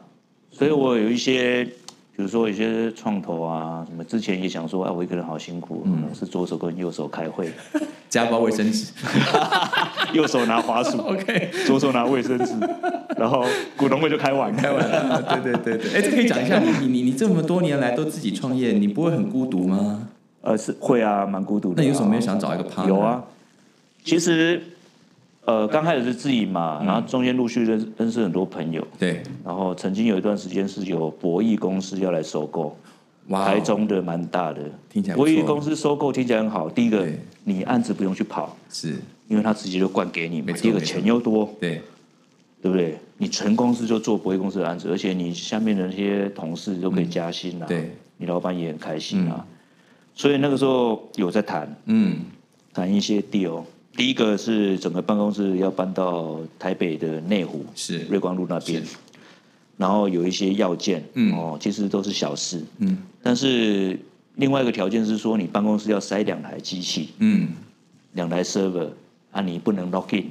[0.52, 1.68] 所以我有一些，
[2.16, 7.50] 比如说有些创投啊，什么之前也想说，哎，我一个人好辛苦，嗯，是左手跟右手开会，
[8.08, 8.92] 加包卫生纸，
[10.14, 12.52] 右手拿滑鼠， OK，左手拿卫生纸，
[13.16, 13.44] 然后
[13.76, 15.92] 股东会就开完，开完了，对对对对。
[15.94, 20.08] 哎，这可以讲一下，你你你这么多年来都自己创业，你不会很孤独吗？
[20.40, 21.82] 呃，是会啊，蛮孤独的。
[21.82, 22.88] 那有什么没有想找一个 partner？
[22.88, 23.24] 有啊，
[24.04, 24.62] 其实，
[25.46, 28.86] 呃，刚开始是自己嘛，然后中间陆续认认识很多朋友。
[28.98, 29.22] 对。
[29.44, 32.76] 然后曾经有一段时间是有博弈公司要来收购。
[33.26, 36.68] 台中的蛮大的，听起来博弈公司收购听起来很好。
[36.68, 37.08] 第一个，
[37.44, 38.96] 你案子不用去跑，是
[39.28, 41.80] 因为他直接就灌给你嘛第二个钱又多，对，
[42.60, 42.98] 对不对？
[43.16, 49.42] 你全公司就做博弈公司的案子，而且你下面的那些同事都可以加薪啊，对，你老板也很开心啊。
[50.14, 52.18] 所以那个时候有在谈嗯，
[52.74, 53.62] 谈一些 deal。
[53.96, 58.00] 第一个是整个办公室要搬到台北的内湖，是。
[58.10, 58.82] 瑞光路那边，
[59.76, 61.32] 然后有一些要件，嗯。
[61.32, 62.98] 哦，其实都是小事，嗯。
[63.22, 63.98] 但是
[64.36, 67.48] 另外一个条件是说，你办公室要塞两台机器，嗯，
[68.14, 68.88] 两台 server
[69.30, 70.26] 啊，你不能 log in，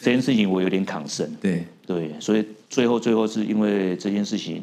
[0.00, 4.62] 这件事情我有点抗生，对，对，所以最后最后是因为这件事情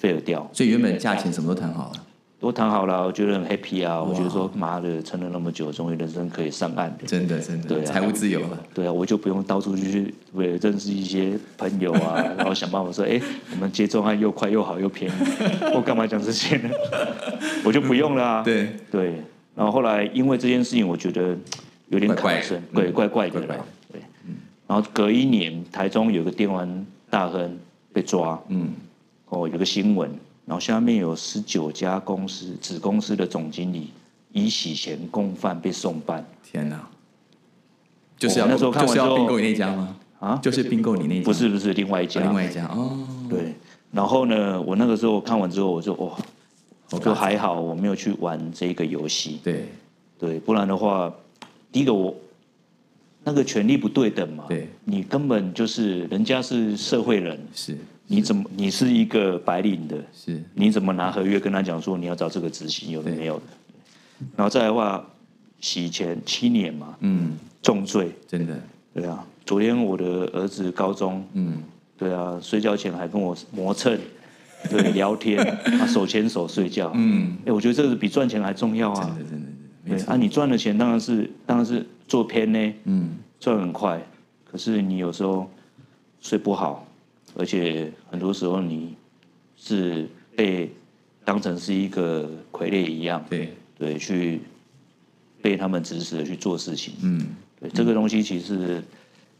[0.00, 2.06] fail 掉，所以原本价钱什么都谈好了，
[2.42, 6.96] 都谈好了，我觉得很 happy 啊，我觉得说妈的撑了那么久，终于人生可以上岸了。
[7.06, 7.84] 真的真的，对啊。
[7.84, 13.20] 财务自由了，对啊，我就不用到处去为认识一些朋友啊， 然后想办法说，哎，
[13.52, 15.14] 我们接中案又快又好又便宜，
[15.72, 16.70] 我干嘛讲这些呢？
[17.64, 18.42] 我就不用了啊。
[18.44, 19.22] 对，对，
[19.54, 21.38] 然后后来因为这件事情，我觉得
[21.90, 23.46] 有点怪怪怪怪的。
[23.92, 24.00] 对，
[24.66, 27.56] 然后隔一年，台中有个电玩大亨
[27.92, 28.72] 被抓，嗯，
[29.28, 30.10] 哦，有个新闻，
[30.44, 33.90] 然后下面有十九家公司子公司的总经理
[34.32, 36.88] 以洗钱共犯被送办天哪，
[38.18, 39.96] 就是那时候看就是要完之后并购你那家吗？
[40.18, 42.66] 啊，就是并购你那家，不是不是另外一家，啊另外一家。
[42.66, 43.54] 哦，对。
[43.90, 46.16] 然后呢，我那个时候看完之后，我就哇，
[46.90, 49.66] 我就还好我没有去玩这个游戏，对。
[50.18, 51.12] 对，不然的话，
[51.72, 52.14] 第一个我
[53.24, 57.76] 那个权利不对等嘛，对，你根本就是人家是社会人，是
[58.12, 60.42] 你怎么你是一个白领的，是。
[60.54, 63.42] 你怎么拿合约跟他讲说你要找这个执行有的对没有的？
[64.36, 65.04] 然后再来的话，
[65.60, 68.60] 洗钱七年嘛，嗯，重罪，真的，
[68.92, 69.24] 对啊。
[69.44, 71.62] 昨天我的儿子高中，嗯，
[71.96, 73.98] 对啊，睡觉前还跟我磨蹭，
[74.70, 75.42] 对，聊天，
[75.80, 79.16] 啊，手牵手睡觉，嗯，哎，我觉得这个比赚钱还重要啊。
[79.16, 79.48] 真的真的
[80.04, 84.00] 对，啊，你赚的钱当然是当然是做偏呢，嗯，赚很快，
[84.48, 85.50] 可是你有时候
[86.20, 86.86] 睡不好，
[87.34, 88.94] 而且很多时候你
[89.56, 90.70] 是被
[91.24, 94.40] 当成是一个傀儡一样，对，对，去
[95.40, 96.94] 被他们指使的去做事情。
[97.02, 97.26] 嗯，
[97.60, 98.82] 对，这个东西其实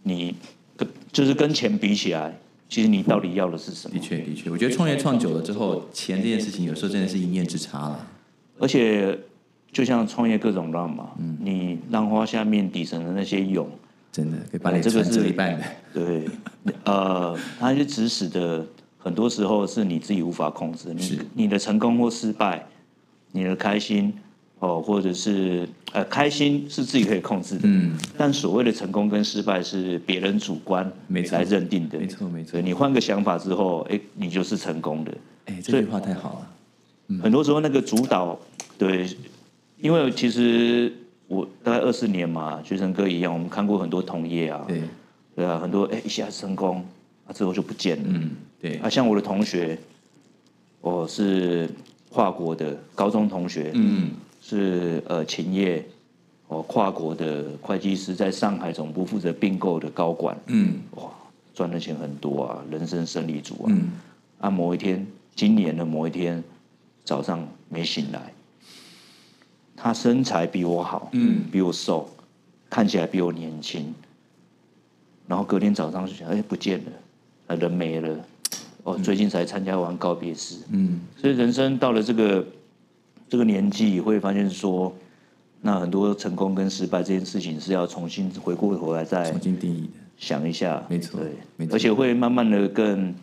[0.03, 0.35] 你
[0.77, 4.01] 跟就是跟钱比起来，其实你到底要的是什么的？
[4.01, 8.07] 确的确，我觉得创业创久了之后，钱这件事情有时候真的是一念之差了，
[8.59, 9.19] 而且
[9.73, 13.69] 就像创业各种浪嘛，你浪花下面底层的那些涌。
[14.13, 16.25] 真的可以把你船这个是折一半的，对，
[16.85, 18.65] 呃，它是指使的，
[18.99, 20.89] 很多时候是你自己无法控制。
[20.99, 21.15] 是。
[21.15, 22.67] 你你的成功或失败，
[23.33, 24.13] 你的开心
[24.59, 30.91] 哦，或者是呃，开心是自己可以控制的，嗯，但所谓的成功跟失败是别人主观
[31.31, 31.99] 来认定的。
[31.99, 35.13] 没错没错，你换个想法之后，哎，你就是成功的。
[35.47, 36.41] 哎，这句话太好
[37.09, 38.39] 了，很多时候那个主导，
[38.79, 39.09] 对，
[39.81, 40.93] 因为其实
[41.27, 44.65] 我大概二十年嘛，学生哥一样，我们看过很多同业啊，
[45.35, 46.85] 对，啊，很多哎一下子成功，
[47.27, 48.05] 啊之后就不见了。
[48.07, 49.79] 嗯，对，啊，像我的同学，
[50.81, 51.69] 我是
[52.11, 54.11] 跨国的高中同学，嗯，
[54.43, 55.85] 是呃勤业
[56.49, 61.05] 哦跨国的会计师，在上海总部负责并购的高管，嗯哇，
[61.55, 63.67] 赚的钱很多啊，人生胜利组啊。
[63.69, 63.91] 嗯，
[64.39, 66.45] 啊，某一天，今年的某一天
[67.05, 68.33] 早上没醒来，
[69.75, 72.07] 他身材比我好，嗯，比我瘦，
[72.69, 73.95] 看起来比我年轻。
[75.27, 76.93] 然后隔天早上就想，哎，不见了，
[77.49, 78.19] 啊，人没了。
[78.85, 82.45] 哦，最近才参加完告别式，嗯，所以人生到了这个
[83.29, 84.93] 这个年纪，会发现说，
[85.61, 91.77] 那很多成功跟失败这件事情是要重新回过头来再重新定义的，想一下，没错对，没错。
[91.77, 93.15] 而且会慢慢的更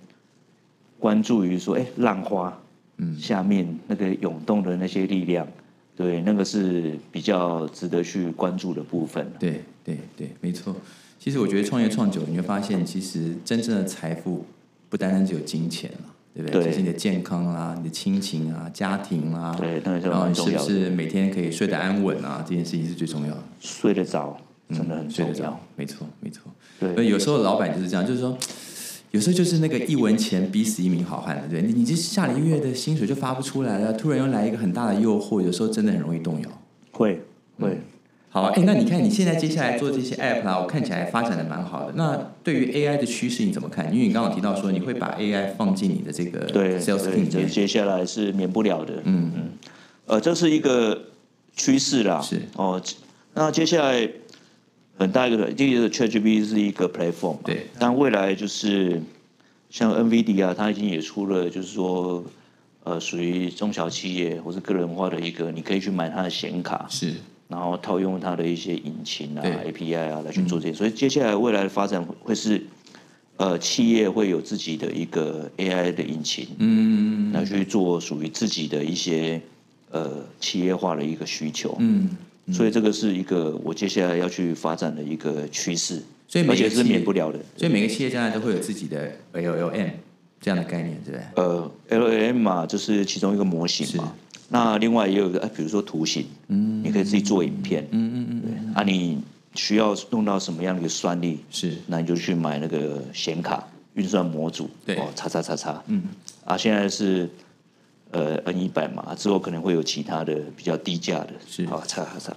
[0.98, 2.58] 关注于说，哎，浪花，
[2.96, 5.46] 嗯，下面那个涌动的那些力量，
[5.94, 9.30] 对，那个是比较值得去关注的部分。
[9.38, 10.74] 对对对，没错。
[11.20, 14.46] 其实我觉得创业创久，你会发现，其实真正的财富
[14.88, 16.64] 不单单只有金钱了，对不对？
[16.64, 22.44] 对其实你的健康啦、你的亲情啊、家庭啊，然后你是不是每天可以睡得安稳啊？
[22.48, 23.44] 这件事情是最重要的。
[23.60, 24.38] 睡得着
[24.70, 25.26] 真的很嗯睡。
[25.26, 26.44] 得着，没错没错。
[26.80, 28.38] 对所以有时候老板就是这样，就是说，
[29.12, 36.50] 有时候就是那个一文钱逼死一名好汉的，对你你这下了一个月的薪水就发不出来了，突然又来一个很大的诱惑，有时候真的很容易动摇。
[36.92, 37.22] 会
[37.60, 37.78] 会，
[38.32, 41.94] 好啊，哎，那你看你现在接下来做这些 app 啦，我看起来发展的蛮好的。
[41.96, 43.92] 那对于 AI 的趋势你怎么看？
[43.94, 48.94] 因为你刚刚提到说你会把 AI 放进你的这个对 sales 对，team 里这面，接下来是免不了的。
[49.06, 49.50] 嗯嗯，
[50.06, 51.06] 呃，这是一个
[51.56, 52.22] 趋势啦。
[52.22, 52.80] 是哦，
[53.34, 54.08] 那接下来
[54.98, 59.02] 很大一个，第一个 ChatGPT 是一个 platform，嘛对，但未来就是
[59.72, 62.24] 像 NVIDIA 啊，它已经也出了，就是说
[62.84, 67.14] 呃属于中小企业或是个人化的一个，你可以去买它的显卡，是，
[67.50, 70.74] 然后套用它的一些引擎啊、API 啊来去做这些。
[70.74, 72.64] 所以接下来未来的发展会是，
[73.38, 79.42] 呃，企业会有自己的一个 AI 的引擎，嗯，来去做属于自己的一些
[79.90, 82.16] 呃企业化的一个需求，嗯。
[82.52, 87.38] 所以这个是一个我接下来要去发展的一个趋势，所以而且是免不了的。
[87.56, 89.92] 所以每个企业将来都会有自己的 LLM
[90.42, 91.22] 这样的概念，对不对？
[91.36, 94.16] 呃，LLM 嘛，就是其中一个模型嘛。
[94.50, 98.74] 那另外也有个，比如说图形，嗯，你可以自己做影片，嗯嗯嗯，对。
[98.74, 99.22] 啊，你
[99.56, 101.40] 需要用到什么样的一个算力？
[101.50, 106.04] 是，那你就去买那个显卡运算模组，对，哦，叉叉叉叉，嗯。
[106.44, 107.30] 啊，现在是。
[108.12, 112.36] 呃，N 一百嘛，之后可能会有其他的比较低价的，是啊，插插，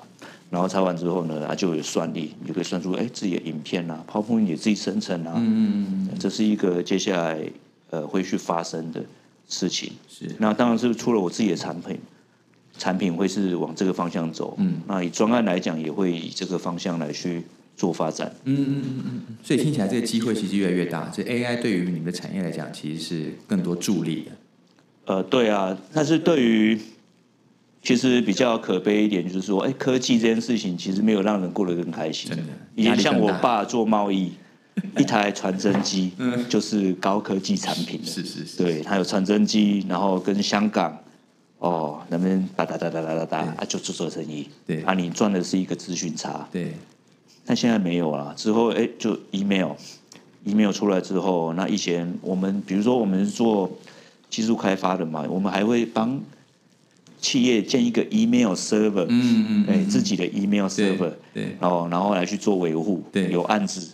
[0.51, 7.39] 然后插完之后呢，啊，就有算力，你就可以算出哎自己的影片啊，泡沫你自己生成啊，嗯嗯这是一个接下来
[7.89, 9.03] 呃会去发生的
[9.49, 9.93] 事情。
[10.09, 11.99] 是，那当然是出了我自己的产品，
[12.79, 17.43] 产品会是往这个方向走，嗯，那以专案来讲，也会以这个方向来去
[17.77, 18.35] 做发展。
[18.45, 24.33] 嗯嗯嗯嗯嗯，所以听起来这个机会其实越来越大，所以 AI 对于你们的产业来讲，其实是更多助力的。
[25.05, 26.79] 呃，对啊，但是对于
[27.83, 32.31] 其实比较可悲一点，就是说，哎，科技这件事情其实没有让人过得更开心。
[32.31, 34.31] 真的，以前像我爸做贸易，
[34.99, 36.13] 一台传真机
[36.49, 40.99] 就是高科技产品是是是，对他有传真机，然后跟香港
[41.59, 44.49] 哦那边哒哒哒哒哒哒哒啊，就做做生意。
[44.67, 44.83] 对。
[44.83, 46.49] 啊，你赚的是一个资讯差。
[46.53, 46.73] 对，
[47.45, 53.71] 但现在没有啊，之后哎，就 email，email 出来之后，那以前我们比如说我们做。
[54.33, 56.19] 技术开发的嘛，我们还会帮
[57.21, 63.91] 企业建一个 email server，嗯嗯，哎，自己的 email server，对，然后然后来去做维护，对，有案子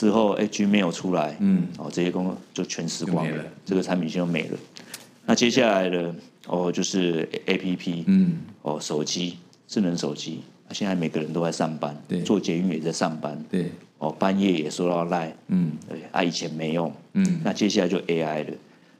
[0.00, 4.58] 之后，哎，Gmail 出来，嗯，哦，这些工作就全死光了，这个产品线就没了。
[5.26, 6.14] 那接下来的
[6.46, 9.36] 哦，就是 A P P，嗯，哦，手机，
[9.68, 10.40] 智能手机，
[10.70, 18.54] 现在每个人都在上班，对，做捷运也在上班，对，哦，半夜也收到赖，嗯，对，啊，以前没用，嗯，那接下来就 A I 了。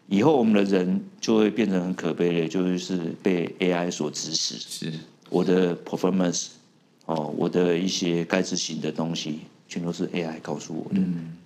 [0.06, 4.56] 以后我们的人就会变成很可悲的，就是被 AI 所指使。
[4.58, 4.92] 是，
[5.30, 6.48] 我的 performance，
[7.06, 9.38] 哦，我的一些该执行的东西，
[9.70, 11.00] 全都是 AI 告诉我的。
[11.00, 11.38] 嗯，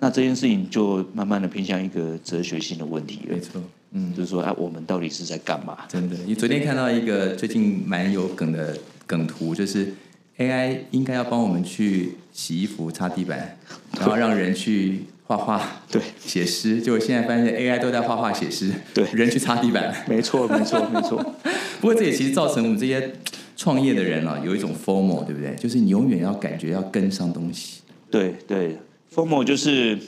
[0.00, 3.34] 那这件事情就慢慢的偏向一个哲学性的问题了。
[3.36, 5.78] 没错，嗯，就是说，哎，我们到底是在干嘛？
[5.88, 8.76] 真的，你昨天看到一个最近蛮有梗的
[9.06, 9.94] 梗图，就是
[10.36, 13.56] AI 应该要帮我们去洗衣服、擦地板，
[13.98, 15.04] 然后让人去。
[15.28, 21.16] 画画对，写诗，就现在发现 AI 都在画画写诗，对，人去擦地板，没错没错没错。
[21.82, 23.12] 不过这也其实造成我们这些
[23.56, 25.56] 创业的人啊，有一种 formal，对不对？
[25.56, 27.80] 就是你永远要感觉要跟上东西。
[28.10, 28.76] 对对
[29.12, 29.98] ，formal 就是，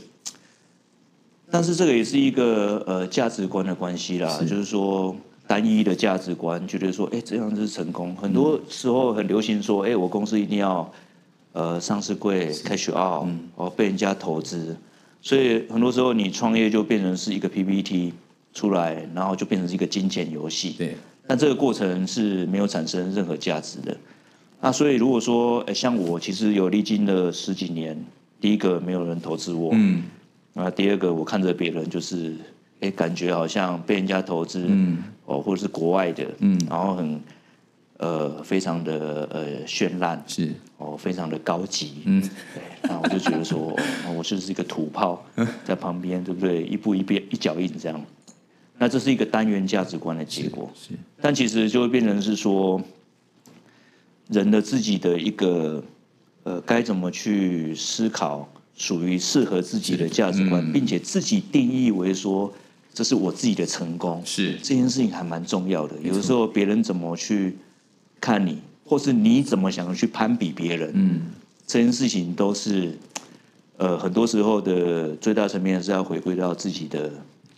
[1.50, 10.92] 但是这个也是一个呃价值观的关系啦，就是说单一的价值观，觉得说哎这样子成功，很多时候很流行说哎我公司一定要
[11.52, 13.26] 呃上市柜 cash out，
[13.56, 14.76] 哦被人家投资。
[15.20, 18.12] 所以很多时候，你创业就变成是一个 PPT
[18.54, 20.76] 出来，然后就变成是一个金钱游戏。
[20.78, 20.96] 对。
[21.28, 23.96] 但这个过程是没有产生任何价值的。
[24.60, 27.96] 那所以如果说，哎，像我其实有历经了十几年，
[28.40, 30.02] 第一个没有人投资我，嗯。
[30.54, 32.34] 那第二个我看着别人就是，
[32.80, 35.04] 哎，感觉好像被人家投资，嗯。
[35.26, 36.58] 哦，或者是国外的，嗯。
[36.68, 37.20] 然后很。
[38.00, 42.22] 呃，非常的呃绚烂，是哦，非常的高级，嗯，
[42.54, 43.76] 对，那我就觉得说，
[44.16, 45.20] 我就是一个土炮
[45.66, 46.62] 在旁边，对不对？
[46.62, 48.00] 一步一边一脚印这样，
[48.78, 52.80] 那这是一个单元价值观的结果，是，但其实就会变成是说，
[54.28, 55.82] 人的自己的一个
[56.44, 62.52] 呃，该怎么去思考属于适合自己的价值观，并且自己定义为说，
[62.94, 65.96] 这是我自己的成功，是这件事情还蛮重要的。
[66.02, 67.56] 有的时候别人怎么去。
[68.20, 71.20] 看你，或是你怎么想去攀比别人，嗯，
[71.64, 72.98] 这件事情都是，
[73.76, 77.12] 呃，很多时候的最大层面是要回归到自己的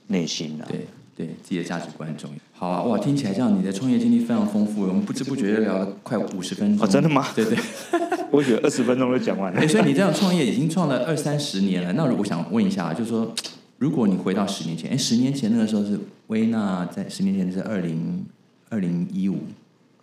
[0.08, 0.68] 内心啊。
[0.68, 0.86] 对
[1.20, 2.36] 对，自己的价值观很重要。
[2.52, 6.86] 好啊，哇，听起来这样，你的创业经历非常丰富，我们不知不觉就聊了快五十分钟。
[6.86, 7.28] 哦，真的吗？
[7.34, 7.58] 对对，
[8.32, 9.60] 我觉得二十分钟就讲完了。
[9.60, 11.92] 哎，所以你这样创业已经创了二三十年了。
[11.92, 13.34] 那如果想问一下，就是说，
[13.76, 18.24] 如果你回到十年前，哎，十年前那个时候是薇娜在十年前是二零
[18.70, 19.40] 二零一五。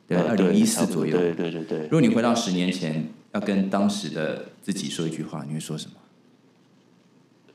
[0.08, 1.18] 对，二零一四左右。
[1.18, 1.80] 对对对对。
[1.84, 5.94] 如果你回到十年前，要跟当时的自己说一句话，你会说什么？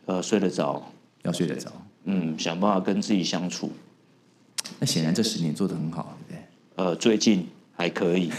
[0.07, 0.91] 呃，睡得着，
[1.23, 1.71] 要睡得着。
[2.05, 3.71] 嗯，想办法跟自己相处。
[4.79, 6.85] 那显然这十年做的很好，对不对？
[6.85, 7.47] 呃，最近
[7.77, 8.31] 还可以。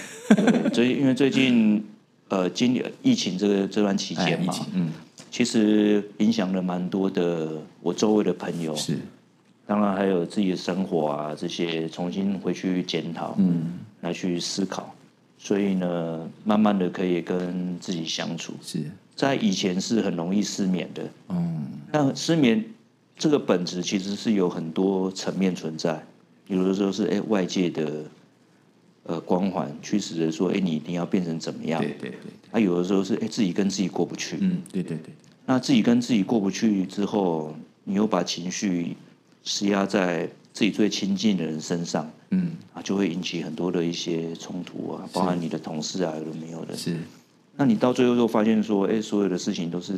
[0.73, 1.83] 最因为最近
[2.29, 4.91] 呃，今年疫情这个这段期间嘛，嗯，
[5.29, 7.51] 其实影响了蛮多的
[7.81, 8.75] 我周围的朋友。
[8.75, 8.97] 是。
[9.65, 14.93] 当然还有自己的生活啊，这些重新回去检讨，嗯，来去思考。
[15.37, 18.53] 所以呢，慢慢的可以跟自己相处。
[18.61, 18.83] 是
[19.15, 22.63] 在以前是很容易失眠的，嗯，那失眠
[23.17, 26.03] 这个本质其实是有很多层面存在，
[26.47, 28.05] 有的时候是哎外界的
[29.03, 31.81] 呃光环驱使着说，哎你一定要变成怎么样？
[31.81, 32.19] 对对对。
[32.51, 35.13] 啊，有的时候是哎自己跟自己过不去，嗯，对对对。
[35.45, 38.95] 那自己跟自己过不去之后，你又把情绪
[39.43, 40.29] 施压在。
[40.53, 46.77] 自己最亲近的人身上，嗯啊，就会引起很多的一些冲突啊，包含你的同事啊，有的没有的。
[46.77, 46.95] 是，
[47.57, 49.97] 那你到最后又发现说，哎，所有的事情都是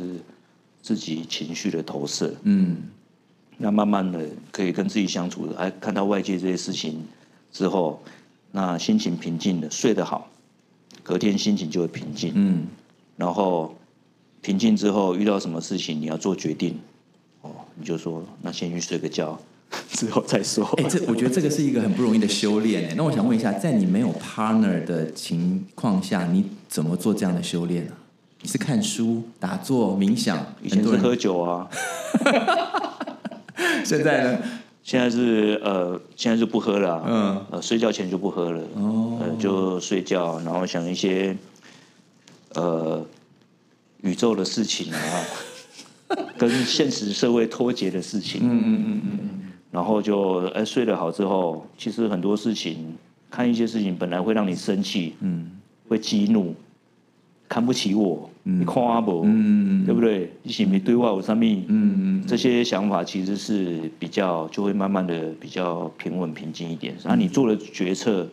[0.80, 2.34] 自己情绪的投射。
[2.44, 2.78] 嗯，
[3.58, 4.20] 那慢慢的
[4.52, 7.04] 可以跟自己相处，哎，看到外界这些事情
[7.52, 8.02] 之后，
[8.52, 10.28] 那心情平静的，睡得好，
[11.02, 12.32] 隔天心情就会平静。
[12.34, 12.66] 嗯，
[13.16, 13.74] 然后
[14.42, 16.78] 平静之后遇到什么事情你要做决定，
[17.42, 19.38] 哦，你就说那先去睡个觉。
[19.90, 20.64] 之后再说。
[20.76, 22.88] 哎，这我觉得这个是一个很不容易的修炼。
[22.88, 27.92] 哎，那我想问一下，在你没有 partner 的情况下，你怎么做这样的修炼呢？
[28.42, 30.54] 你是看书、打坐、冥想？
[30.62, 31.68] 以前是喝酒啊。
[33.84, 34.38] 现在呢？
[34.82, 37.02] 现在是呃，现在是不喝了。
[37.06, 37.46] 嗯。
[37.50, 38.62] 呃，睡觉前就不喝了。
[38.74, 39.18] 哦。
[39.20, 41.36] 呃，就睡觉，然后想一些
[42.54, 43.04] 呃
[44.02, 45.00] 宇宙的事情啊。
[46.38, 52.96] 跟现实社会脱节的事情，嗯嗯嗯嗯，然后就哎睡得好之后，其实很多事情，
[53.28, 55.50] 看一些事情本来会让你生气，嗯，
[55.88, 56.54] 会激怒，
[57.48, 60.30] 看不起我，你看我，嗯嗯对不对？
[60.44, 68.28] 一起没对外有上面，嗯嗯，这些想法其实是比较就会慢慢的比较平稳平静一点，然后你做的决策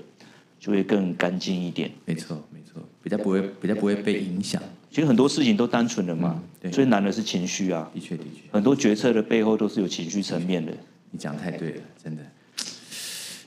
[0.59, 1.89] 就会更干净一点。
[2.05, 4.61] 没错没错，比较不会比较不会被影响。
[4.91, 6.39] 其实很多事情都单纯的嘛，
[6.72, 7.89] 最难的是情绪啊。
[7.91, 10.72] 的确的确，很多决策的背后都是有情绪层面的。
[11.09, 12.22] 你讲太对了，真的。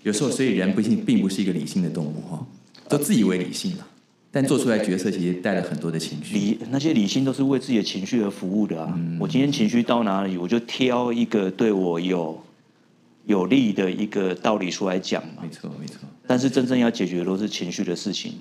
[0.02, 2.44] 有时候，所以人不并并不是一个理性的动物哈，
[2.88, 3.86] 都自以为理性了，
[4.36, 6.34] 但做出来角色其实带了很多的情绪。
[6.36, 8.94] 理那些理性都是为自己的情绪而服务的啊。
[9.18, 12.38] 我今天情绪到哪里，我就挑一个对我有
[13.24, 15.42] 有利的一个道理出来讲嘛。
[15.42, 16.00] 没错没错。
[16.26, 18.34] 但是真正要解决的都是情绪的事情。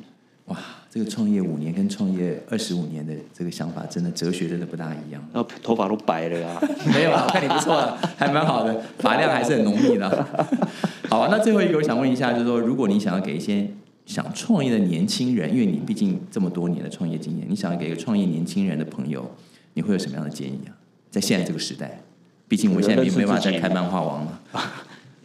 [0.47, 0.57] 哇，
[0.91, 5.25] 这个创业五年跟创业二十五年的这个想法，真的哲学真的不大一样。
[5.33, 6.61] 然后头发都白了呀？
[6.93, 10.27] 没有啊，我看你不错，还蛮好的，发量还是很浓密的。
[11.09, 13.67] 好啊，那最后一个我想问一下，就是说，如果你想要给一些
[14.05, 19.29] 想创业的年轻人，因为你毕竟这么多年的创业经验，你想要给一个创业年轻人的朋友，
[19.73, 20.71] 你会有什么样的建议啊？
[21.09, 22.01] 在现在这个时代，
[22.47, 24.41] 毕竟我现在没没办法再开漫画王了，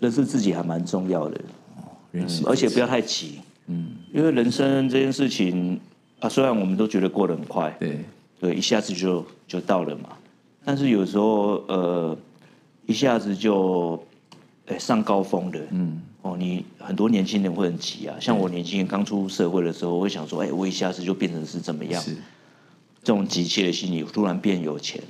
[0.01, 1.41] 认识自己还蛮重要的。
[1.77, 3.41] 哦，认识，而且不要太急。
[3.67, 5.79] 嗯，因为人生这件事情
[6.21, 7.99] 啊，虽然我们都觉得过得很快，对
[8.41, 10.11] 对，一下子就就到了嘛。
[10.65, 12.17] 但是有时候呃，
[12.87, 14.03] 一下子就
[14.67, 18.17] 哎上高峰的，嗯，哦，你很多年轻人会很急啊。
[18.21, 22.03] 像我年轻人刚出社会的时候，我会想说，哎，我一下子就变成是怎么样？
[22.03, 22.15] 是
[23.03, 25.03] 这种急切的心理，突然变有钱，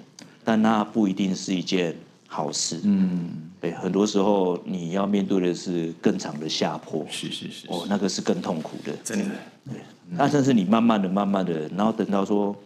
[0.45, 1.97] 但那不一定是一件
[2.27, 2.81] 好事。
[2.85, 3.51] 嗯。
[3.61, 9.25] 对，很多时候你要面对的是更长的下坡，是是是，哦，那个是更痛苦的，真的。
[9.67, 9.75] 对，
[10.09, 12.57] 那但是你慢慢的、慢慢的，然后等到说，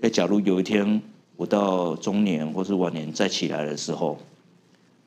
[0.00, 1.00] 哎，假如有一天
[1.36, 4.18] 我到中年或是晚年再起来的时候，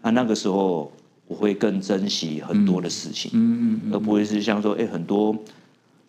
[0.02, 0.90] 那那个时候
[1.28, 5.36] 我会更珍惜很多的事情，嗯嗯，而不会是像说，哎，很多，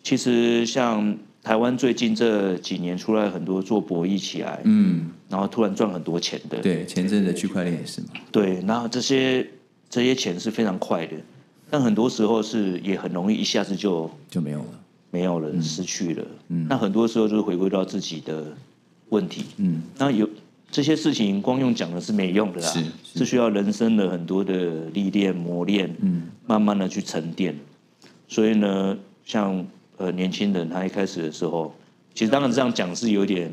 [0.03, 1.17] 其实像。
[1.41, 6.59] 台湾最近这几年出来很多做博弈起来，嗯，然后突然赚很多钱的。
[6.59, 8.07] 对，前阵的区块链也是嘛。
[8.29, 9.49] 对，然后这些
[9.89, 11.15] 这些钱是非常快的，
[11.69, 14.79] 但很多时候是也很容易一下子就就没有了，
[15.11, 16.25] 没有了，失去了。
[16.49, 18.53] 嗯，那很多时候就是回归到自己的
[19.07, 19.45] 问题。
[19.57, 20.29] 嗯，那有
[20.71, 27.57] 这些事情光用讲的是没用的啦，是需要人生的很多的历练磨练，嗯，慢慢的去沉淀。
[28.27, 29.65] 所以呢，像。
[30.01, 31.75] 呃，年轻人他一开始的时候，
[32.13, 33.51] 其实当然这样讲是有点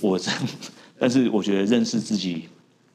[0.00, 0.30] 我这，
[0.98, 2.44] 但是我觉得认识自己，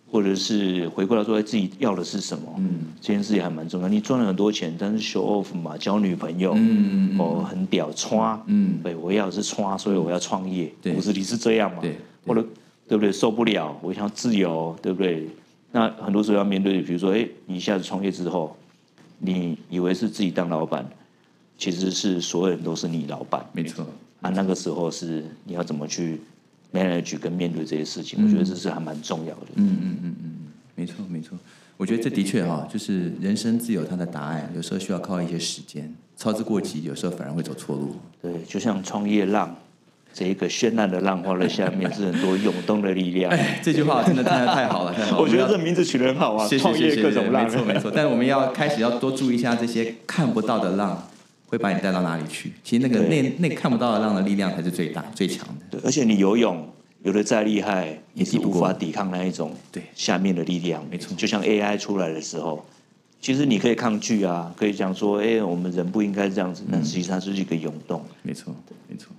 [0.09, 3.87] 或者是回过来说自己要的是什么，嗯，这件事情还蛮重要。
[3.87, 12.43] 你赚了很多钱，但是 show off 嘛，交女朋友，嗯哦，很屌，穿，嗯，对，我要的是穿，所以我要创业，骨子里是这样嘛，对，或者
[12.87, 13.11] 对不对？
[13.11, 15.27] 受不了，我想自由，对不对？
[15.71, 18.55] 那很多时候要面对，比如说，哎，你一下子创业之后，
[19.19, 20.85] 你以为是自己当老板。
[21.57, 23.87] 其实是所有人都是你老板，没错。
[24.19, 26.19] 啊，那个时候是你要怎么去
[26.73, 29.47] manage 跟面对这些事情，我觉得这是还蛮重要的。
[29.55, 30.31] 嗯嗯嗯嗯，
[30.75, 31.37] 没错没错。
[31.77, 37.95] 我觉得这的确哈，就是人生自有它的答案，有时候需要靠一些时间，操之过急，有时候反而会走错路。
[38.21, 39.55] 对，就像创业浪，
[40.17, 43.29] 这个绚烂的浪花的下面是很多涌动的力量。
[43.29, 45.21] 哎，这句话真的太好了， 太好了！
[45.21, 47.91] 我觉得这名字取得很好啊，创业各种浪，没错没错。
[47.93, 51.05] 但我们要开始要多注意一下这些看不到的浪
[51.47, 52.53] 会把你带到哪里去。
[52.63, 55.77] 其实那个那那看不到的浪的力量才是最大最强的。
[55.77, 56.65] 对，而且你游泳
[57.03, 60.81] 游的再厉害，也是无法抵抗那一种对下面的力量。
[60.89, 62.65] 没错，就像 AI 出来的时候，
[63.19, 68.01] 其实你可以抗拒啊，可以讲说，哎，我们人不应该这样子，但实际上是一个涌动。
[68.23, 68.55] 没错，
[68.87, 69.09] 没错。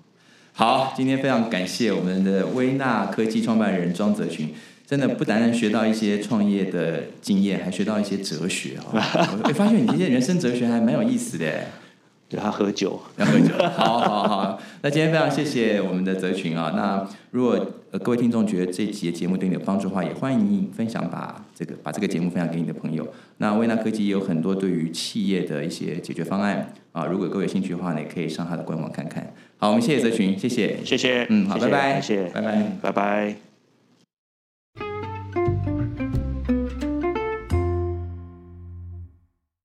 [0.58, 4.54] 好，今天非常感谢我们的微纳科技创办人庄泽群，
[4.86, 9.38] 真的不单单学到一些创业的经验，还学到一些哲学啊！
[9.44, 11.66] 我发现你这些人生哲学还蛮有意思的。
[12.28, 13.54] 对他喝酒，要喝酒。
[13.76, 16.72] 好好好，那今天非常谢谢我们的泽群啊。
[16.76, 17.64] 那如果
[18.02, 23.06] 各位听众觉得这集节目对你有帮助的话，也欢迎你分享，把这个把这个节目分享给你的朋友。
[23.38, 29.32] 那微纳科技也有很多对于企业的一些解决方案啊，如果各位有兴趣的话呢，也可以上他的官网看看。
[29.58, 33.55] 好，我们谢谢泽群，谢谢，谢谢，嗯，好，拜拜，谢谢，拜拜，拜拜。